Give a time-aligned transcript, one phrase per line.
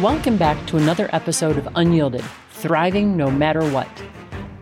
[0.00, 3.86] Welcome back to another episode of Unyielded Thriving No Matter What.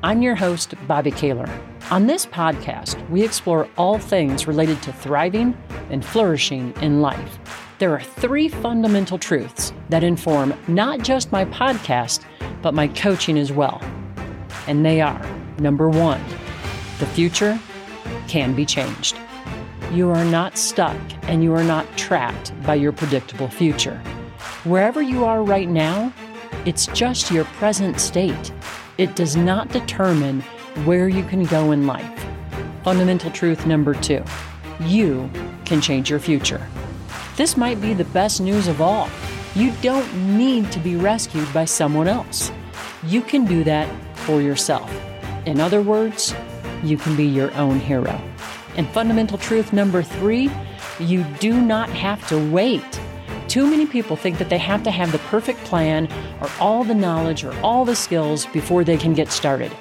[0.02, 1.48] I'm your host, Bobbi Kahler.
[1.92, 5.56] On this podcast, we explore all things related to thriving
[5.90, 7.38] and flourishing in life.
[7.78, 12.24] There are three fundamental truths that inform not just my podcast,
[12.60, 13.80] but my coaching as well.
[14.66, 15.24] And they are
[15.60, 16.20] number one,
[16.98, 17.60] the future
[18.26, 19.16] can be changed.
[19.92, 24.02] You are not stuck and you are not trapped by your predictable future.
[24.68, 26.12] Wherever you are right now,
[26.66, 28.52] it's just your present state.
[28.98, 30.42] It does not determine
[30.84, 32.26] where you can go in life.
[32.84, 34.22] Fundamental truth number two
[34.80, 35.30] you
[35.64, 36.60] can change your future.
[37.38, 39.08] This might be the best news of all.
[39.54, 42.52] You don't need to be rescued by someone else.
[43.06, 44.94] You can do that for yourself.
[45.46, 46.34] In other words,
[46.84, 48.20] you can be your own hero.
[48.76, 50.50] And fundamental truth number three
[51.00, 53.00] you do not have to wait.
[53.48, 56.06] Too many people think that they have to have the perfect plan
[56.42, 59.72] or all the knowledge or all the skills before they can get started.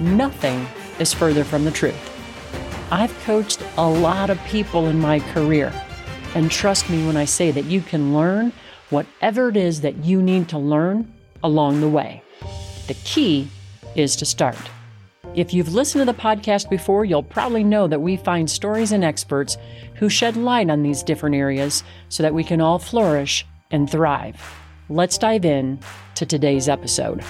[0.00, 0.66] Nothing
[0.98, 1.94] is further from the truth.
[2.90, 5.70] I've coached a lot of people in my career,
[6.34, 8.54] and trust me when I say that you can learn
[8.88, 11.12] whatever it is that you need to learn
[11.44, 12.22] along the way.
[12.86, 13.48] The key
[13.94, 14.56] is to start.
[15.36, 19.04] If you've listened to the podcast before, you'll probably know that we find stories and
[19.04, 19.56] experts
[19.94, 24.42] who shed light on these different areas so that we can all flourish and thrive.
[24.88, 25.78] Let's dive in
[26.16, 27.22] to today's episode.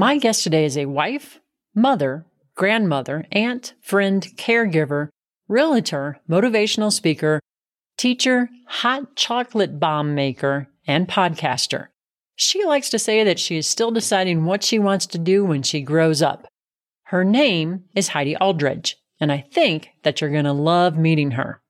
[0.00, 1.40] My guest today is a wife,
[1.74, 5.10] mother, grandmother, aunt, friend, caregiver,
[5.46, 7.38] realtor, motivational speaker,
[7.98, 11.88] teacher, hot chocolate bomb maker, and podcaster.
[12.34, 15.62] She likes to say that she is still deciding what she wants to do when
[15.62, 16.46] she grows up.
[17.08, 21.60] Her name is Heidi Aldridge, and I think that you're going to love meeting her.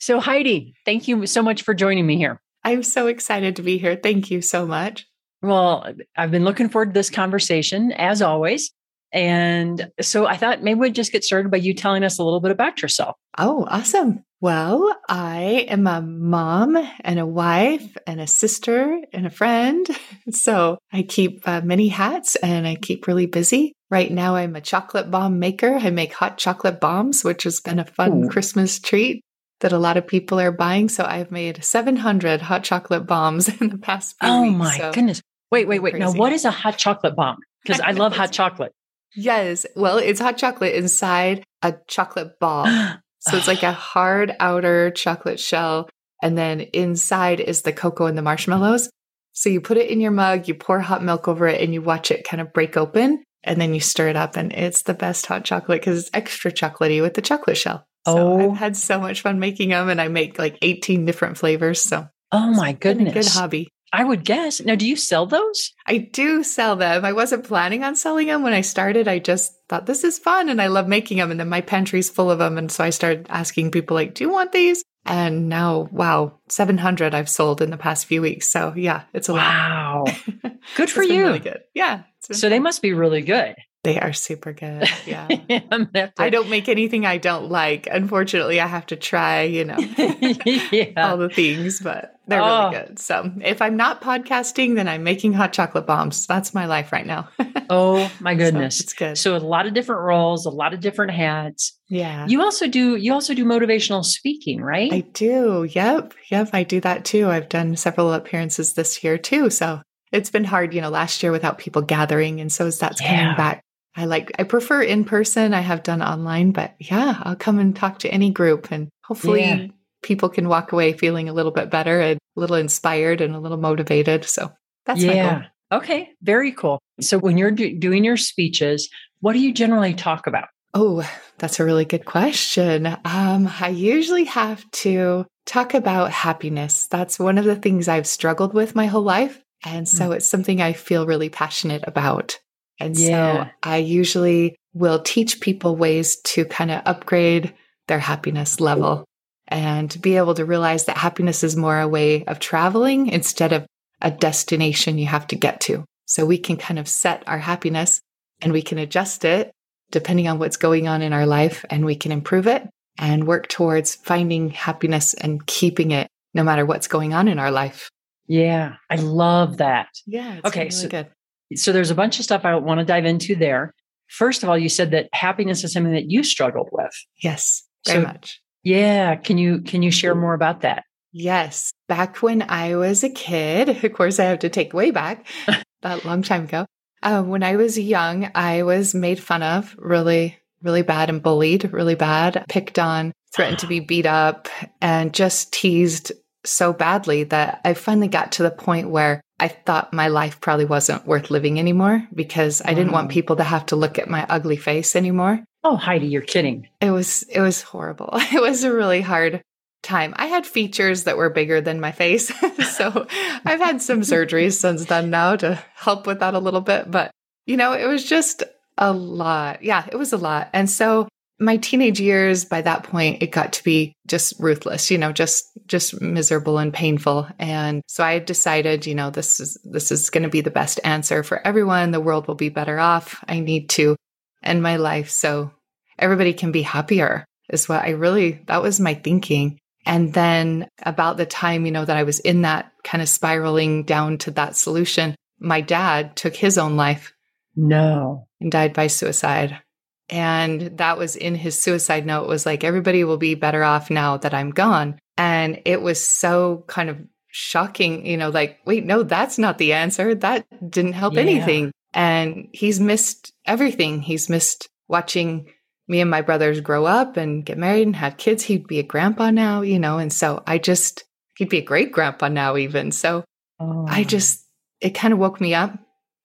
[0.00, 2.40] So, Heidi, thank you so much for joining me here.
[2.64, 3.94] I'm so excited to be here.
[3.94, 5.07] Thank you so much.
[5.42, 8.72] Well, I've been looking forward to this conversation as always.
[9.12, 12.40] And so I thought maybe we'd just get started by you telling us a little
[12.40, 13.16] bit about yourself.
[13.38, 14.24] Oh, awesome.
[14.40, 19.86] Well, I am a mom and a wife and a sister and a friend.
[20.30, 23.72] So I keep uh, many hats and I keep really busy.
[23.90, 25.74] Right now, I'm a chocolate bomb maker.
[25.74, 28.28] I make hot chocolate bombs, which has been a fun Ooh.
[28.28, 29.22] Christmas treat
[29.60, 30.90] that a lot of people are buying.
[30.90, 34.56] So I've made 700 hot chocolate bombs in the past few oh weeks.
[34.56, 35.22] my so goodness.
[35.50, 35.92] Wait, wait, wait.
[35.92, 36.04] Crazy.
[36.04, 37.38] Now, what is a hot chocolate bomb?
[37.62, 38.72] Because I love hot chocolate.
[39.16, 39.66] Yes.
[39.74, 42.66] Well, it's hot chocolate inside a chocolate ball.
[43.20, 45.88] so it's like a hard outer chocolate shell.
[46.22, 48.90] And then inside is the cocoa and the marshmallows.
[49.32, 51.80] So you put it in your mug, you pour hot milk over it, and you
[51.80, 53.22] watch it kind of break open.
[53.44, 54.36] And then you stir it up.
[54.36, 57.86] And it's the best hot chocolate because it's extra chocolatey with the chocolate shell.
[58.06, 58.50] So oh.
[58.50, 59.88] I've had so much fun making them.
[59.88, 61.80] And I make like 18 different flavors.
[61.80, 63.14] So Oh my goodness.
[63.14, 63.68] good hobby.
[63.92, 64.60] I would guess.
[64.60, 65.72] Now, do you sell those?
[65.86, 67.04] I do sell them.
[67.04, 69.08] I wasn't planning on selling them when I started.
[69.08, 71.30] I just thought this is fun and I love making them.
[71.30, 72.58] And then my pantry's full of them.
[72.58, 74.82] And so I started asking people, like, do you want these?
[75.06, 78.52] And now, wow, 700 I've sold in the past few weeks.
[78.52, 80.04] So yeah, it's a wow.
[80.06, 80.18] lot.
[80.44, 80.50] Wow.
[80.76, 81.22] Good for you.
[81.22, 81.60] Really good.
[81.72, 82.02] Yeah.
[82.20, 83.54] So they must be really good.
[83.88, 84.86] They are super good.
[85.06, 85.26] Yeah.
[85.48, 86.12] to...
[86.18, 87.88] I don't make anything I don't like.
[87.90, 90.92] Unfortunately, I have to try, you know, yeah.
[90.98, 92.68] all the things, but they're oh.
[92.68, 92.98] really good.
[92.98, 96.26] So if I'm not podcasting, then I'm making hot chocolate bombs.
[96.26, 97.30] That's my life right now.
[97.70, 98.76] oh my goodness.
[98.76, 99.16] So it's good.
[99.16, 101.72] So a lot of different roles, a lot of different hats.
[101.88, 102.26] Yeah.
[102.26, 104.92] You also do you also do motivational speaking, right?
[104.92, 105.66] I do.
[105.70, 106.12] Yep.
[106.30, 106.50] Yep.
[106.52, 107.30] I do that too.
[107.30, 109.48] I've done several appearances this year too.
[109.48, 109.80] So
[110.12, 112.40] it's been hard, you know, last year without people gathering.
[112.42, 113.22] And so as that's yeah.
[113.22, 113.64] coming back,
[113.98, 115.52] I like, I prefer in person.
[115.52, 119.40] I have done online, but yeah, I'll come and talk to any group and hopefully
[119.40, 119.66] yeah.
[120.02, 123.40] people can walk away feeling a little bit better and a little inspired and a
[123.40, 124.24] little motivated.
[124.24, 124.52] So
[124.86, 125.46] that's yeah.
[125.72, 126.10] Okay.
[126.22, 126.78] Very cool.
[127.00, 128.88] So when you're do- doing your speeches,
[129.20, 130.48] what do you generally talk about?
[130.74, 131.08] Oh,
[131.38, 132.86] that's a really good question.
[132.86, 136.86] Um, I usually have to talk about happiness.
[136.86, 139.42] That's one of the things I've struggled with my whole life.
[139.64, 140.16] And so mm.
[140.16, 142.38] it's something I feel really passionate about.
[142.78, 143.44] And yeah.
[143.44, 147.54] so I usually will teach people ways to kind of upgrade
[147.88, 149.04] their happiness level
[149.48, 153.66] and be able to realize that happiness is more a way of traveling instead of
[154.00, 155.84] a destination you have to get to.
[156.06, 158.00] So we can kind of set our happiness
[158.40, 159.50] and we can adjust it
[159.90, 163.48] depending on what's going on in our life and we can improve it and work
[163.48, 167.90] towards finding happiness and keeping it no matter what's going on in our life.
[168.26, 169.88] Yeah, I love that.
[170.06, 170.40] Yeah.
[170.44, 170.64] okay.
[170.64, 171.06] Really so, good.
[171.54, 173.72] So there's a bunch of stuff I want to dive into there.
[174.08, 176.92] First of all, you said that happiness is something that you struggled with.
[177.22, 178.40] Yes, very So- much.
[178.64, 179.14] Yeah.
[179.16, 180.82] Can you can you share more about that?
[181.12, 181.72] Yes.
[181.88, 185.26] Back when I was a kid, of course, I have to take way back
[185.82, 186.66] that long time ago.
[187.02, 191.72] Uh, when I was young, I was made fun of really, really bad and bullied
[191.72, 194.48] really bad, picked on, threatened to be beat up,
[194.82, 196.10] and just teased
[196.44, 200.64] so badly that I finally got to the point where I thought my life probably
[200.64, 204.26] wasn't worth living anymore because I didn't want people to have to look at my
[204.28, 205.44] ugly face anymore.
[205.62, 206.68] Oh, Heidi, you're kidding.
[206.80, 208.10] It was it was horrible.
[208.32, 209.42] It was a really hard
[209.82, 210.14] time.
[210.16, 212.32] I had features that were bigger than my face.
[212.76, 213.06] so
[213.44, 217.10] I've had some surgeries since then now to help with that a little bit, but
[217.46, 218.42] you know, it was just
[218.76, 219.62] a lot.
[219.62, 220.50] Yeah, it was a lot.
[220.52, 221.08] And so
[221.40, 225.46] my teenage years by that point it got to be just ruthless, you know, just
[225.66, 227.28] just miserable and painful.
[227.38, 230.80] And so I decided, you know, this is this is going to be the best
[230.84, 231.90] answer for everyone.
[231.90, 233.22] The world will be better off.
[233.28, 233.96] I need to
[234.42, 235.52] end my life so
[235.98, 239.58] everybody can be happier is what I really that was my thinking.
[239.86, 243.84] And then about the time, you know, that I was in that kind of spiraling
[243.84, 247.12] down to that solution, my dad took his own life
[247.56, 248.26] No.
[248.40, 249.60] and died by suicide.
[250.10, 254.16] And that was in his suicide note was like everybody will be better off now
[254.18, 254.98] that I'm gone.
[255.16, 259.72] And it was so kind of shocking, you know, like wait, no, that's not the
[259.74, 260.14] answer.
[260.14, 261.20] That didn't help Yeah.
[261.20, 261.72] anything.
[261.94, 264.00] And he's missed everything.
[264.02, 265.52] He's missed watching
[265.86, 268.42] me and my brothers grow up and get married and have kids.
[268.44, 271.04] He'd be a grandpa now, you know, and so I just
[271.36, 272.92] he'd be a great grandpa now even.
[272.92, 273.24] So
[273.60, 273.86] Oh.
[273.88, 274.44] I just,
[274.80, 275.76] it kind of woke me up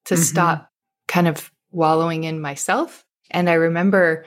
[0.04, 0.18] to Mhm.
[0.18, 0.68] stop
[1.08, 3.03] kind of wallowing in myself.
[3.30, 4.24] And I remember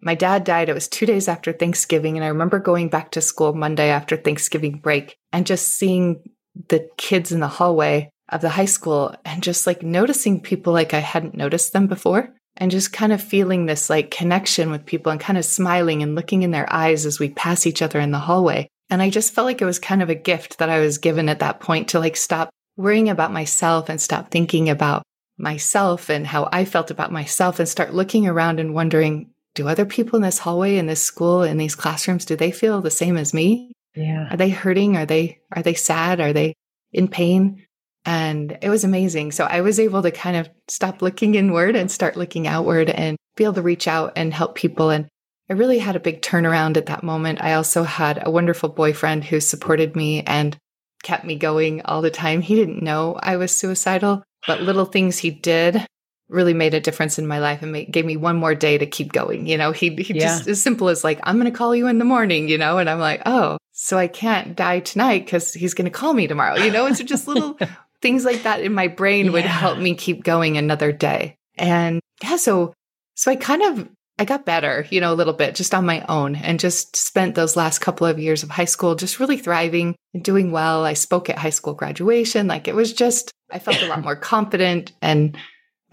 [0.00, 0.68] my dad died.
[0.68, 2.16] It was two days after Thanksgiving.
[2.16, 6.22] And I remember going back to school Monday after Thanksgiving break and just seeing
[6.68, 10.94] the kids in the hallway of the high school and just like noticing people like
[10.94, 12.34] I hadn't noticed them before.
[12.56, 16.14] And just kind of feeling this like connection with people and kind of smiling and
[16.14, 18.68] looking in their eyes as we pass each other in the hallway.
[18.90, 21.28] And I just felt like it was kind of a gift that I was given
[21.28, 25.04] at that point to like stop worrying about myself and stop thinking about
[25.40, 29.86] myself and how I felt about myself and start looking around and wondering, do other
[29.86, 33.16] people in this hallway, in this school, in these classrooms, do they feel the same
[33.16, 33.72] as me?
[33.94, 34.28] yeah.
[34.30, 34.96] Are they hurting?
[34.96, 36.20] Are they are they sad?
[36.20, 36.54] Are they
[36.92, 37.66] in pain?
[38.04, 39.32] And it was amazing.
[39.32, 43.16] So I was able to kind of stop looking inward and start looking outward and
[43.36, 44.90] be able to reach out and help people.
[44.90, 45.08] And
[45.50, 47.42] I really had a big turnaround at that moment.
[47.42, 50.56] I also had a wonderful boyfriend who supported me and
[51.02, 52.40] kept me going all the time.
[52.40, 55.84] He didn't know I was suicidal, but little things he did
[56.28, 58.86] really made a difference in my life and made, gave me one more day to
[58.86, 59.46] keep going.
[59.46, 60.20] You know, he, he Yeah.
[60.26, 62.78] just as simple as like, I'm going to call you in the morning, you know,
[62.78, 66.26] and I'm like, oh, so I can't die tonight because he's going to call me
[66.26, 66.56] tomorrow.
[66.56, 67.58] You know, it's just little
[68.02, 71.36] things like that in my brain would help me keep going another day.
[71.58, 72.74] And yeah, so
[73.16, 73.88] so I kind of
[74.20, 77.34] I got better, you know, a little bit just on my own and just spent
[77.34, 80.84] those last couple of years of high school just really thriving and doing well.
[80.84, 82.46] I spoke at high school graduation.
[82.46, 85.38] Like it was just I felt a lot more confident and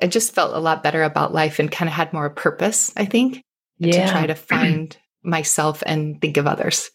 [0.02, 3.06] I just felt a lot better about life and kind of had more purpose, I
[3.06, 3.42] think,
[3.80, 4.06] Yeah.
[4.08, 6.90] to try to find myself and think of others.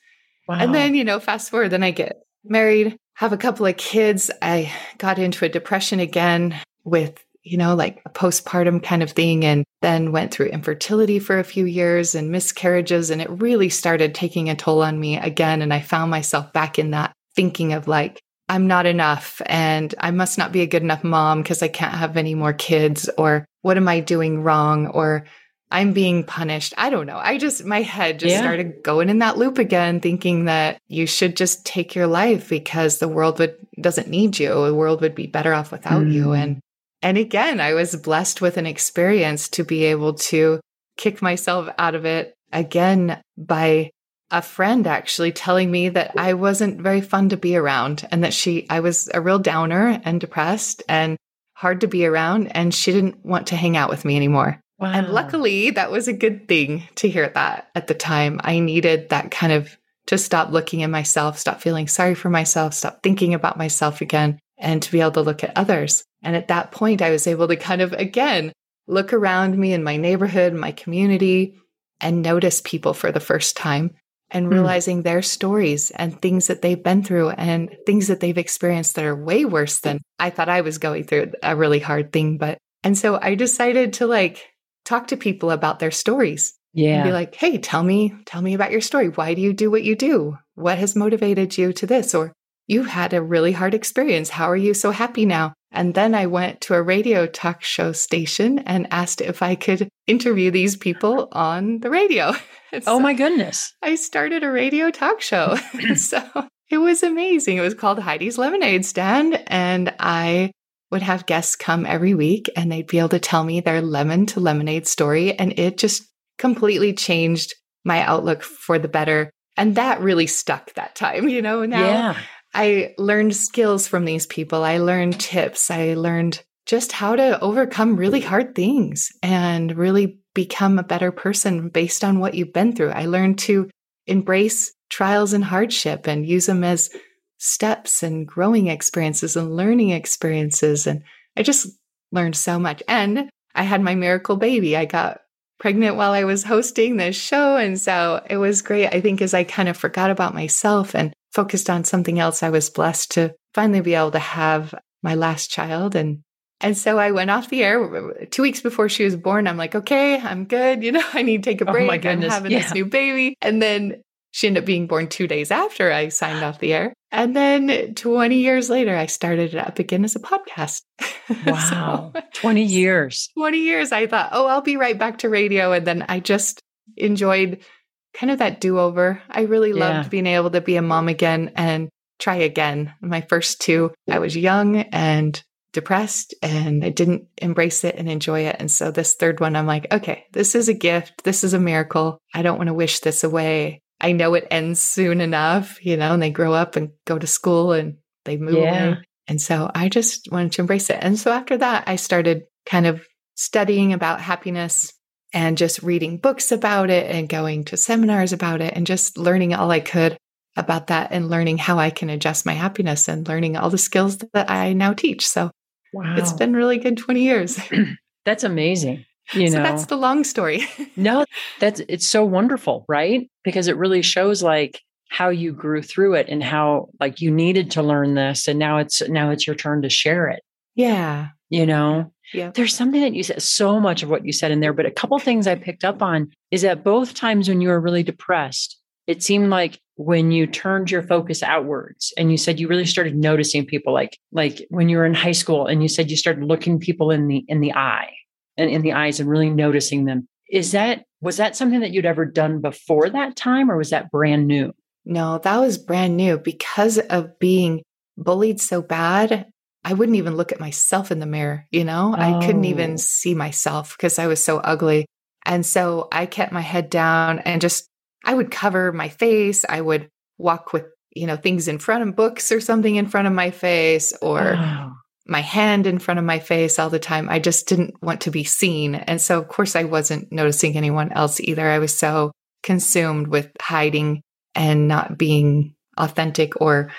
[0.47, 0.57] Wow.
[0.61, 4.31] And then, you know, fast forward, then I get married, have a couple of kids.
[4.43, 9.45] I got into a depression again with, you know, like a postpartum kind of thing,
[9.45, 13.11] and then went through infertility for a few years and miscarriages.
[13.11, 15.63] And it really started taking a toll on me again.
[15.63, 20.11] And I found myself back in that thinking of like, I'm not enough and I
[20.11, 23.47] must not be a good enough mom because I can't have any more kids, or
[23.63, 24.89] what am I doing wrong?
[24.89, 25.25] Or
[25.71, 26.75] I'm being punished.
[26.77, 27.17] I don't know.
[27.17, 28.41] I just, my head just Yeah.
[28.43, 32.99] started going in that loop again, thinking that you should just take your life because
[32.99, 34.49] the world would, doesn't need you.
[34.67, 36.27] The world would be better off without you.
[36.27, 36.39] Mm.
[36.43, 36.61] And,
[37.03, 40.61] and again, I was blessed with an experience to be able to
[40.97, 43.91] kick myself out of it again by
[44.31, 48.33] a friend actually telling me that I wasn't very fun to be around and that
[48.33, 51.19] she, I was a real downer and depressed and
[51.55, 52.49] hard to be around.
[52.57, 54.59] And she didn't want to hang out with me anymore.
[54.79, 54.91] wow.
[54.91, 58.41] And luckily, that was a good thing to hear that at the time.
[58.43, 62.75] I needed that kind of to stop looking at myself, stop feeling sorry for myself,
[62.75, 66.05] stop thinking about myself again, and to be able to look at others.
[66.23, 68.53] And at that point, I was able to kind of, again,
[68.87, 71.57] look around me in my neighborhood, my community,
[72.01, 73.91] and notice people for the first time
[74.31, 74.53] and Hmm.
[74.53, 79.05] realizing their stories and things that they've been through and things that they've experienced that
[79.05, 82.39] are way worse than I thought I was going through a really hard thing.
[82.39, 84.49] But, and so I decided to like,
[84.85, 86.95] talk to people about their stories Yeah.
[86.97, 89.09] And be like, hey, tell me, tell me about your story.
[89.09, 90.39] Why do you do what you do?
[90.55, 92.15] What has motivated you to this?
[92.15, 92.33] Or
[92.67, 94.31] you had a really hard experience.
[94.31, 95.55] How are you so happy now?
[95.73, 99.89] And then I went to a radio talk show station and asked if I could
[100.07, 102.35] interview these people on the radio.
[102.87, 103.73] oh my goodness.
[103.83, 105.57] I started a radio talk show.
[105.97, 106.23] so
[106.69, 107.57] it was amazing.
[107.57, 109.43] It was called Heidi's Lemonade Stand.
[109.47, 110.53] And I
[110.91, 114.27] would have guests come every week and they'd be able to tell me their lemon
[114.27, 115.39] to lemonade story.
[115.39, 116.03] And it just
[116.39, 117.55] completely changed
[117.85, 119.31] my outlook for the better.
[119.57, 121.65] And that really stuck that time, you know.
[121.65, 122.19] Now yeah.
[122.55, 124.65] I learned skills from these people.
[124.65, 125.71] I learned tips.
[125.71, 128.29] I learned just how to overcome really mm-hmm.
[128.29, 132.91] hard things and really become a better person based on what you've been through.
[132.91, 133.69] I learned to
[134.07, 136.91] embrace trials and hardship and use them as
[137.39, 140.87] steps and growing experiences and learning experiences.
[140.87, 141.03] And
[141.37, 141.67] I just
[142.13, 142.83] learned so much.
[142.87, 144.77] And I had my miracle baby.
[144.77, 145.21] I got
[145.59, 147.57] pregnant while I was hosting this show.
[147.57, 148.89] And so it was great.
[148.89, 152.51] I think as I kind of forgot about myself and focused on something else, I
[152.51, 155.97] was blessed to finally be able to have my last child.
[155.97, 156.23] And
[156.61, 159.49] and so I went off the air two weeks before she was born.
[159.49, 160.85] I'm like, okay, I'm good.
[160.85, 161.85] You know, I need to take a oh break.
[161.85, 162.27] Oh my goodness.
[162.27, 162.61] I'm having yeah.
[162.61, 163.37] this new baby.
[163.43, 166.95] And then she ended up being born two days after I signed off the air.
[167.11, 170.83] And then 20 years later, I started it up again as a podcast.
[171.47, 172.13] Wow.
[172.15, 173.31] so, 20 years.
[173.39, 173.91] 20 years.
[173.93, 175.73] I thought, oh, I'll be right back to radio.
[175.73, 176.61] And then I just
[176.97, 177.65] enjoyed
[178.15, 179.23] kind of that do over.
[179.29, 180.09] I really loved yeah.
[180.09, 181.89] being able to be a mom again and
[182.19, 182.95] try again.
[183.01, 185.43] My first two, I was young and
[185.73, 188.57] depressed and I didn't embrace it and enjoy it.
[188.59, 191.25] And so this third one, I'm like, okay, this is a gift.
[191.25, 192.19] This is a miracle.
[192.35, 193.81] I don't want to wish this away.
[194.01, 197.27] I know it ends soon enough, you know, and they grow up and go to
[197.27, 198.85] school and they move yeah.
[198.85, 198.99] away.
[199.29, 200.99] And so I just wanted to embrace it.
[201.01, 204.93] And so after that, I started kind of studying about happiness
[205.33, 209.55] and just reading books about it and going to seminars about it and just learning
[209.55, 210.17] all I could
[210.57, 214.19] about that and learning how I can adjust my happiness and learning all the skills
[214.19, 215.27] that I now teach.
[215.27, 215.51] So
[215.93, 216.15] wow.
[216.17, 217.59] it's been really good 20 years.
[218.25, 219.05] That's amazing.
[219.35, 220.67] You so know, that's the long story.
[220.97, 221.25] no,
[221.59, 223.31] that's it's so wonderful, right?
[223.45, 227.71] Because it really shows like how you grew through it and how like you needed
[227.73, 230.43] to learn this and now it's now it's your turn to share it.
[230.75, 231.29] Yeah.
[231.51, 232.13] You know?
[232.33, 232.51] Yeah.
[232.55, 234.91] There's something that you said so much of what you said in there, but a
[234.91, 238.79] couple things I picked up on is that both times when you were really depressed,
[239.07, 243.15] it seemed like when you turned your focus outwards and you said you really started
[243.15, 246.45] noticing people like like when you were in high school and you said you started
[246.45, 248.11] looking people in the in the eye
[248.57, 250.29] and in the eyes and really noticing them.
[250.51, 254.11] Is that was that something that you'd ever done before that time or was that
[254.11, 254.73] brand new?
[255.05, 257.83] No, that was brand new because of being
[258.17, 259.52] bullied so bad.
[259.85, 262.15] I wouldn't even look at myself in the mirror, you know?
[262.17, 262.21] Oh.
[262.21, 262.97] I couldn't even oh.
[262.97, 265.07] see myself because I was so ugly.
[265.45, 267.89] And so I kept my head down and just
[268.25, 269.65] I would cover my face.
[269.69, 270.09] I would
[270.39, 270.85] walk with,
[271.15, 274.55] you know, things in front of books or something in front of my face or
[274.57, 274.93] oh
[275.27, 277.29] my hand in front of my face all the time.
[277.29, 278.95] I just didn't want to be seen.
[278.95, 281.69] And so, of course, I wasn't noticing anyone else either.
[281.69, 284.23] I was so consumed with hiding
[284.55, 286.91] and not being authentic or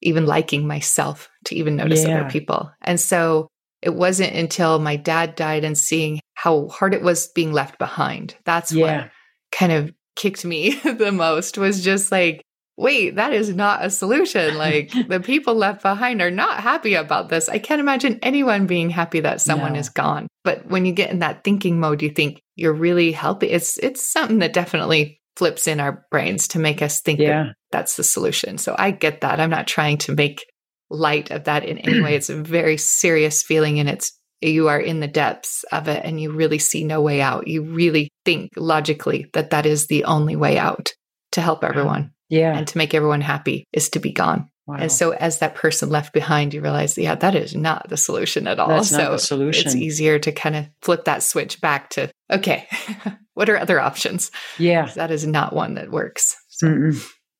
[0.00, 2.20] even liking myself to even notice yeah.
[2.20, 2.70] other people.
[2.80, 3.48] And so
[3.82, 8.34] it wasn't until my dad died and seeing how hard it was being left behind.
[8.44, 9.02] That's yeah.
[9.02, 9.10] what
[9.52, 12.42] kind of kicked me the most was just like
[12.78, 14.56] wait, that is not a solution.
[14.56, 17.48] Like the people left behind are not happy about this.
[17.48, 19.80] I can't imagine anyone being happy that someone no.
[19.80, 20.28] is gone.
[20.44, 23.50] But when you get in that thinking mode, you think you're really helping.
[23.50, 27.28] It's it's something that definitely flips in our brains to make us think yeah.
[27.28, 28.58] that that's the solution.
[28.58, 29.40] So I get that.
[29.40, 30.46] I'm not trying to make
[30.90, 32.14] light of that in any way.
[32.18, 36.20] It's a very serious feeling and it's you are in the depths of it and
[36.20, 37.48] you really see no way out.
[37.48, 40.92] You really think logically that that is the only way out
[41.32, 42.12] to help everyone.
[42.28, 42.56] Yeah.
[42.56, 44.50] And to make everyone happy is to be gone.
[44.66, 44.76] Wow.
[44.76, 48.46] And so as that person left behind, you realize, yeah, that is not the solution
[48.46, 48.68] at all.
[48.68, 49.66] That's so not the solution.
[49.66, 52.68] it's easier to kind of flip that switch back to, okay,
[53.34, 54.30] what are other options?
[54.58, 54.90] Yeah.
[54.94, 56.36] That is not one that works.
[56.48, 56.68] So,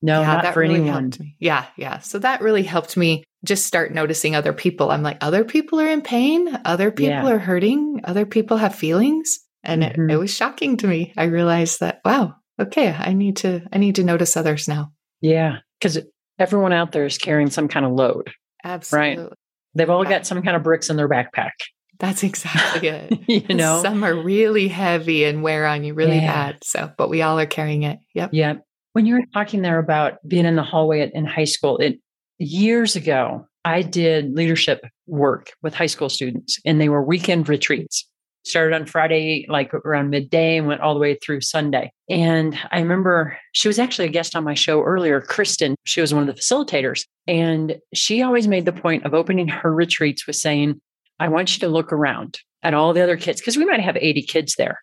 [0.00, 1.12] no, yeah, not for really anyone.
[1.38, 1.66] Yeah.
[1.76, 1.98] Yeah.
[1.98, 4.90] So that really helped me just start noticing other people.
[4.90, 6.58] I'm like, other people are in pain.
[6.64, 7.32] Other people yeah.
[7.32, 8.00] are hurting.
[8.04, 9.38] Other people have feelings.
[9.62, 10.10] And mm-hmm.
[10.10, 11.12] it, it was shocking to me.
[11.16, 14.92] I realized that, wow, okay, I need to I need to notice others now.
[15.20, 15.98] Yeah, because
[16.38, 18.30] everyone out there is carrying some kind of load.
[18.64, 19.24] Absolutely.
[19.24, 19.32] Right.
[19.74, 21.50] They've all got some kind of bricks in their backpack.
[21.98, 22.88] That's exactly
[23.26, 23.48] it.
[23.48, 26.52] you know, some are really heavy and wear on you really yeah.
[26.52, 26.64] bad.
[26.64, 27.98] So, but we all are carrying it.
[28.14, 28.30] Yep.
[28.32, 28.64] Yep.
[28.92, 32.00] When you were talking there about being in the hallway in high school, it
[32.38, 38.06] years ago, I did leadership work with high school students, and they were weekend retreats.
[38.48, 41.92] started on Friday, like around midday, and went all the way through Sunday.
[42.08, 45.76] And I remember she was actually a guest on my show earlier, Kristen.
[45.84, 47.04] She was one of the facilitators.
[47.26, 50.80] And she always made the point of opening her retreats with saying,
[51.20, 53.96] I want you to look around at all the other kids, because we might have
[53.96, 54.80] 80 kids there.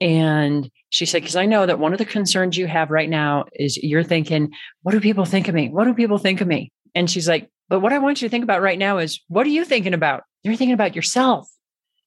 [0.00, 3.46] And she said, because I know that one of the concerns you have right now
[3.54, 5.68] is you're thinking, what do people think of me?
[5.68, 6.70] What do people think of me?
[6.94, 9.46] And she's like, but what I want you to think about right now is what
[9.46, 10.24] are you thinking about?
[10.42, 11.48] You're thinking about yourself.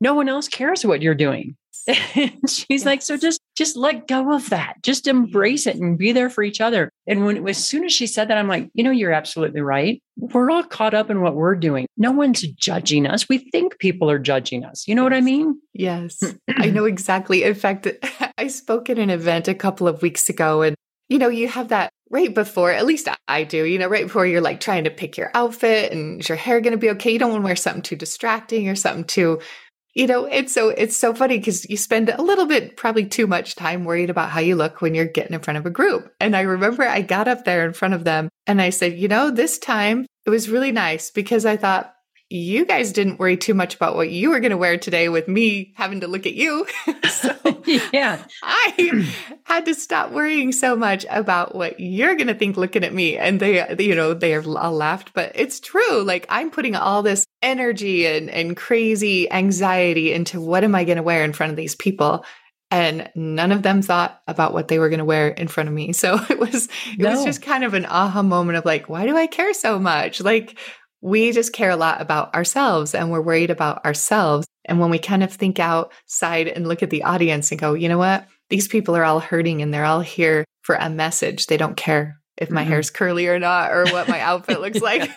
[0.01, 1.55] No one else cares what you're doing.
[1.87, 2.85] she's yes.
[2.85, 4.75] like, so just just let go of that.
[4.83, 6.89] Just embrace it and be there for each other.
[7.07, 10.01] And when as soon as she said that, I'm like, you know, you're absolutely right.
[10.17, 11.87] We're all caught up in what we're doing.
[11.97, 13.27] No one's judging us.
[13.27, 14.87] We think people are judging us.
[14.87, 15.59] You know what I mean?
[15.73, 16.21] Yes,
[16.57, 17.43] I know exactly.
[17.43, 17.87] In fact,
[18.37, 20.75] I spoke at an event a couple of weeks ago, and
[21.09, 24.25] you know, you have that right before, at least I do, you know, right before
[24.25, 27.11] you're like trying to pick your outfit and is your hair going to be okay?
[27.11, 29.41] You don't want to wear something too distracting or something too
[29.93, 33.27] you know it's so it's so funny because you spend a little bit probably too
[33.27, 36.11] much time worried about how you look when you're getting in front of a group
[36.19, 39.07] and i remember i got up there in front of them and i said you
[39.07, 41.93] know this time it was really nice because i thought
[42.33, 45.27] you guys didn't worry too much about what you were going to wear today with
[45.27, 46.65] me having to look at you.
[47.11, 47.35] so
[47.93, 48.25] yeah.
[48.41, 49.07] I
[49.43, 53.17] had to stop worrying so much about what you're going to think looking at me.
[53.17, 56.01] And they, you know, they all laughed, but it's true.
[56.01, 60.97] Like I'm putting all this energy and, and crazy anxiety into what am I going
[60.97, 62.25] to wear in front of these people?
[62.71, 65.75] and none of them thought about what they were going to wear in front of
[65.75, 65.93] me.
[65.93, 67.11] So it was it no.
[67.11, 70.19] was just kind of an aha moment of like, why do I care so much?
[70.21, 70.57] Like
[71.03, 74.47] we just care a lot about ourselves and we're worried about ourselves.
[74.63, 77.89] And when we kind of think outside and look at the audience and go, you
[77.89, 78.25] know what?
[78.49, 81.47] These people are all hurting and they're all here for a message.
[81.47, 82.71] They don't care if my mm-hmm.
[82.71, 85.11] hair's curly or not or what my outfit looks like.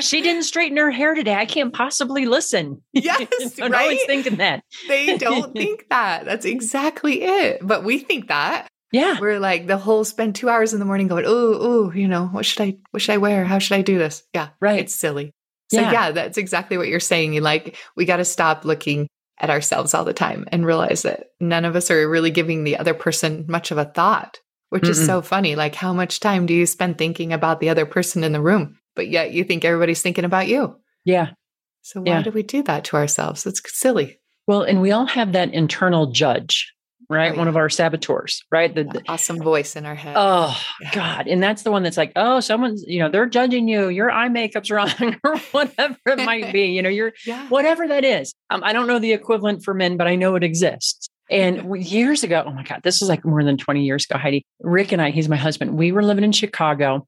[0.00, 1.36] she didn't straighten her hair today.
[1.36, 2.82] I can't possibly listen.
[2.92, 3.82] Yes, I'm right?
[3.82, 4.64] always thinking that.
[4.88, 6.24] they don't think that.
[6.24, 7.60] That's exactly it.
[7.62, 8.66] But we think that.
[8.90, 9.20] Yeah.
[9.20, 12.26] We're like the whole spend two hours in the morning going, oh, oh, you know,
[12.26, 13.44] what should I what should I wear?
[13.44, 14.24] How should I do this?
[14.34, 14.48] Yeah.
[14.60, 14.80] Right.
[14.80, 15.32] It's silly.
[15.68, 17.34] So yeah, yeah that's exactly what you're saying.
[17.34, 21.64] You like we gotta stop looking at ourselves all the time and realize that none
[21.64, 24.38] of us are really giving the other person much of a thought,
[24.70, 24.90] which Mm-mm.
[24.90, 25.54] is so funny.
[25.56, 28.78] Like how much time do you spend thinking about the other person in the room?
[28.96, 30.76] But yet you think everybody's thinking about you.
[31.04, 31.30] Yeah.
[31.82, 32.22] So why yeah.
[32.22, 33.46] do we do that to ourselves?
[33.46, 34.18] It's silly.
[34.46, 36.74] Well, and we all have that internal judge
[37.10, 37.36] right?
[37.36, 38.74] One of our saboteurs, right?
[38.74, 40.14] The, the, awesome voice in our head.
[40.16, 40.60] Oh
[40.92, 41.26] God.
[41.26, 44.28] And that's the one that's like, oh, someone's, you know, they're judging you, your eye
[44.28, 47.48] makeup's wrong, or whatever it might be, you know, you're yeah.
[47.48, 48.34] whatever that is.
[48.50, 51.08] Um, I don't know the equivalent for men, but I know it exists.
[51.30, 54.46] And years ago, oh my God, this is like more than 20 years ago, Heidi.
[54.60, 57.06] Rick and I, he's my husband, we were living in Chicago.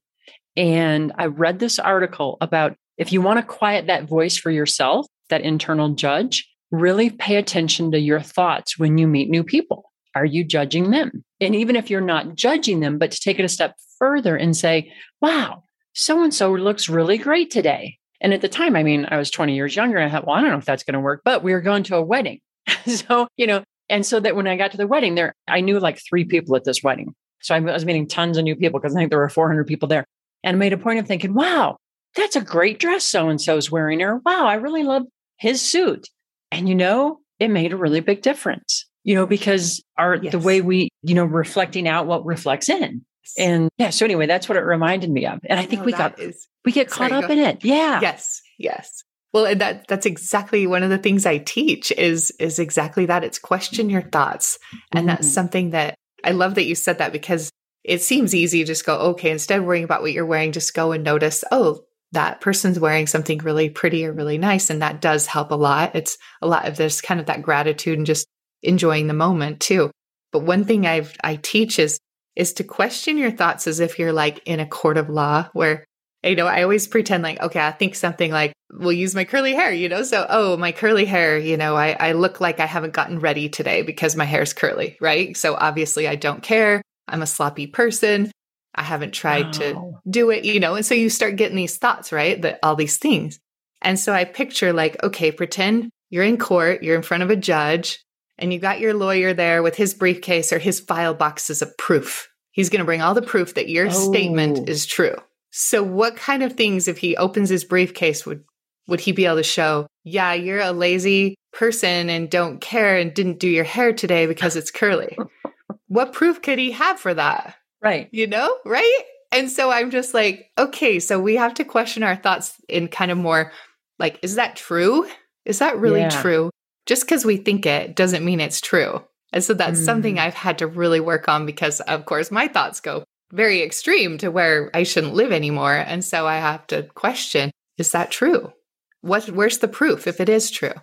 [0.57, 5.07] And I read this article about if you want to quiet that voice for yourself,
[5.29, 10.25] that internal judge, really pay attention to your thoughts when you meet new people are
[10.25, 11.23] you judging them?
[11.39, 14.55] And even if you're not judging them, but to take it a step further and
[14.55, 17.97] say, wow, so and so looks really great today.
[18.19, 19.97] And at the time, I mean, I was 20 years younger.
[19.97, 21.61] And I thought, well, I don't know if that's going to work, but we were
[21.61, 22.39] going to a wedding.
[22.85, 25.79] so, you know, and so that when I got to the wedding there, I knew
[25.79, 27.15] like three people at this wedding.
[27.41, 29.87] So I was meeting tons of new people because I think there were 400 people
[29.87, 30.05] there.
[30.43, 31.77] And I made a point of thinking, wow,
[32.15, 35.03] that's a great dress so and so's wearing, or wow, I really love
[35.37, 36.07] his suit.
[36.51, 40.31] And you know, it made a really big difference you know, because our yes.
[40.31, 43.05] the way we, you know, reflecting out what reflects in.
[43.37, 45.39] And yeah, so anyway, that's what it reminded me of.
[45.45, 47.63] And I think no, we got is, we get caught up in it.
[47.63, 48.01] Yeah.
[48.01, 48.41] Yes.
[48.57, 49.03] Yes.
[49.33, 53.23] Well, and that that's exactly one of the things I teach is is exactly that.
[53.23, 54.59] It's question your thoughts.
[54.91, 55.07] And mm-hmm.
[55.07, 57.49] that's something that I love that you said that because
[57.83, 60.73] it seems easy to just go, okay, instead of worrying about what you're wearing, just
[60.73, 64.69] go and notice, oh, that person's wearing something really pretty or really nice.
[64.69, 65.95] And that does help a lot.
[65.95, 68.27] It's a lot of this kind of that gratitude and just
[68.63, 69.91] enjoying the moment too.
[70.31, 71.99] But one thing I've I teach is
[72.35, 75.85] is to question your thoughts as if you're like in a court of law where
[76.23, 79.53] you know, I always pretend like, okay, I think something like, we'll use my curly
[79.53, 80.03] hair, you know?
[80.03, 83.49] So, oh, my curly hair, you know, I, I look like I haven't gotten ready
[83.49, 85.35] today because my hair's curly, right?
[85.35, 86.81] So obviously I don't care.
[87.07, 88.31] I'm a sloppy person.
[88.75, 89.51] I haven't tried oh.
[89.51, 90.75] to do it, you know?
[90.75, 92.39] And so you start getting these thoughts, right?
[92.41, 93.39] That all these things.
[93.81, 97.35] And so I picture like, okay, pretend you're in court, you're in front of a
[97.35, 98.03] judge,
[98.41, 102.29] and you got your lawyer there with his briefcase or his file boxes of proof.
[102.51, 103.89] He's going to bring all the proof that your oh.
[103.89, 105.15] statement is true.
[105.51, 108.43] So what kind of things if he opens his briefcase would
[108.87, 113.13] would he be able to show, yeah, you're a lazy person and don't care and
[113.13, 115.17] didn't do your hair today because it's curly.
[115.87, 117.55] what proof could he have for that?
[117.81, 118.09] Right.
[118.11, 119.01] You know, right?
[119.31, 123.11] And so I'm just like, okay, so we have to question our thoughts in kind
[123.11, 123.51] of more
[123.99, 125.07] like, is that true?
[125.45, 126.09] Is that really yeah.
[126.09, 126.49] true?
[126.91, 129.01] Just because we think it doesn't mean it's true.
[129.31, 129.85] And so that's mm.
[129.85, 134.17] something I've had to really work on because, of course, my thoughts go very extreme
[134.17, 135.73] to where I shouldn't live anymore.
[135.73, 138.51] And so I have to question is that true?
[138.99, 140.73] What, where's the proof if it is true?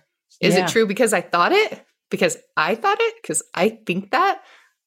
[0.41, 0.65] Is yeah.
[0.65, 1.85] it true because I thought it?
[2.09, 3.13] Because I thought it?
[3.21, 4.41] Because I think that?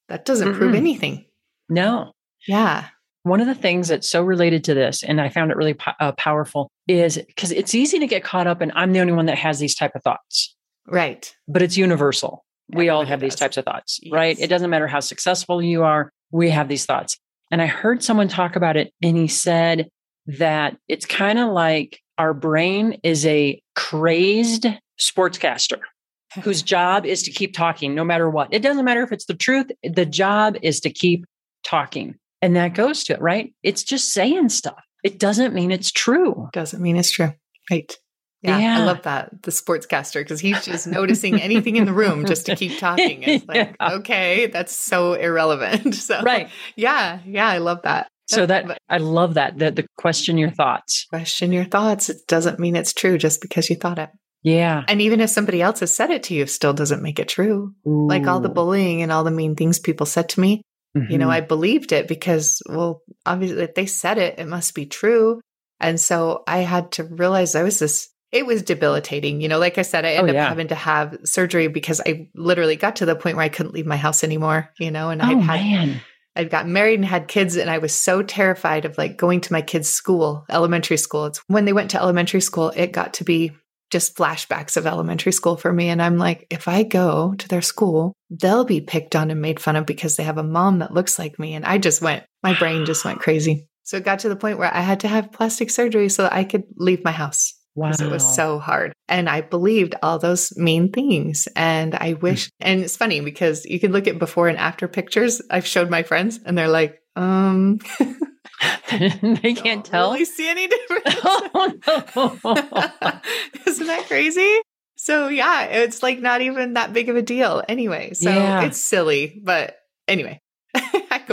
[0.09, 0.57] That doesn't Mm-mm.
[0.57, 1.23] prove anything.
[1.69, 2.11] No.
[2.49, 2.87] Yeah.
[3.21, 5.93] One of the things that's so related to this, and I found it really po-
[6.01, 9.27] uh, powerful, is because it's easy to get caught up in I'm the only one
[9.27, 10.53] that has these type of thoughts.
[10.87, 11.33] Right.
[11.47, 12.45] But it's universal.
[12.73, 14.13] we all have these types of thoughts, yes.
[14.13, 14.39] right?
[14.39, 17.17] It doesn't matter how successful you are, we have these thoughts.
[17.51, 19.89] And I heard someone talk about it, and he said
[20.25, 24.65] that it's kind of like our brain is a crazed
[24.99, 25.79] sportscaster
[26.43, 28.47] whose job is to keep talking no matter what.
[28.51, 31.25] It doesn't matter if it's the truth, the job is to keep
[31.63, 32.15] talking.
[32.41, 33.53] And that goes to it, right?
[33.63, 34.83] It's just saying stuff.
[35.03, 36.49] It doesn't mean it's true.
[36.53, 37.33] Doesn't mean it's true.
[37.71, 37.95] Right.
[38.43, 38.79] Yeah, yeah.
[38.79, 39.41] I love that.
[39.43, 43.23] The sportscaster, because he's just noticing anything in the room just to keep talking.
[43.23, 43.93] It's like, yeah.
[43.95, 45.95] okay, that's so irrelevant.
[46.03, 46.49] So, right.
[46.75, 47.19] Yeah.
[47.25, 47.47] Yeah.
[47.47, 48.09] I love that.
[48.27, 49.57] So that I love that.
[49.57, 51.05] The, the question your thoughts.
[51.09, 52.09] Question your thoughts.
[52.09, 54.09] It doesn't mean it's true just because you thought it.
[54.43, 54.83] Yeah.
[54.87, 57.73] And even if somebody else has said it to you, still doesn't make it true.
[57.87, 58.07] Ooh.
[58.07, 60.61] Like all the bullying and all the mean things people said to me,
[60.95, 61.11] mm-hmm.
[61.11, 61.31] you know, mm-hmm.
[61.31, 65.39] I believed it because, well, obviously, if they said it, it must be true.
[65.79, 69.39] And so I had to realize I was this, it was debilitating.
[69.39, 70.45] You know, like I said, I ended oh, yeah.
[70.45, 73.73] up having to have surgery because I literally got to the point where I couldn't
[73.73, 75.87] leave my house anymore, you know, and oh, I had.
[75.87, 76.01] Man.
[76.35, 79.53] I'd gotten married and had kids, and I was so terrified of like going to
[79.53, 81.27] my kids' school, elementary school.
[81.27, 83.51] It's when they went to elementary school, it got to be
[83.91, 85.89] just flashbacks of elementary school for me.
[85.89, 89.59] And I'm like, if I go to their school, they'll be picked on and made
[89.59, 91.53] fun of because they have a mom that looks like me.
[91.53, 93.67] And I just went, my brain just went crazy.
[93.83, 96.33] So it got to the point where I had to have plastic surgery so that
[96.33, 97.53] I could leave my house.
[97.75, 97.89] Wow.
[97.89, 98.93] It was so hard.
[99.07, 101.47] And I believed all those mean things.
[101.55, 105.41] And I wish, and it's funny because you can look at before and after pictures
[105.49, 107.79] I've showed my friends and they're like, um,
[108.91, 110.11] they can't tell.
[110.11, 111.15] Really see any difference?
[111.23, 113.21] oh, no.
[113.65, 114.61] Isn't that crazy?
[114.95, 118.13] So yeah, it's like not even that big of a deal anyway.
[118.13, 118.63] So yeah.
[118.63, 120.39] it's silly, but anyway.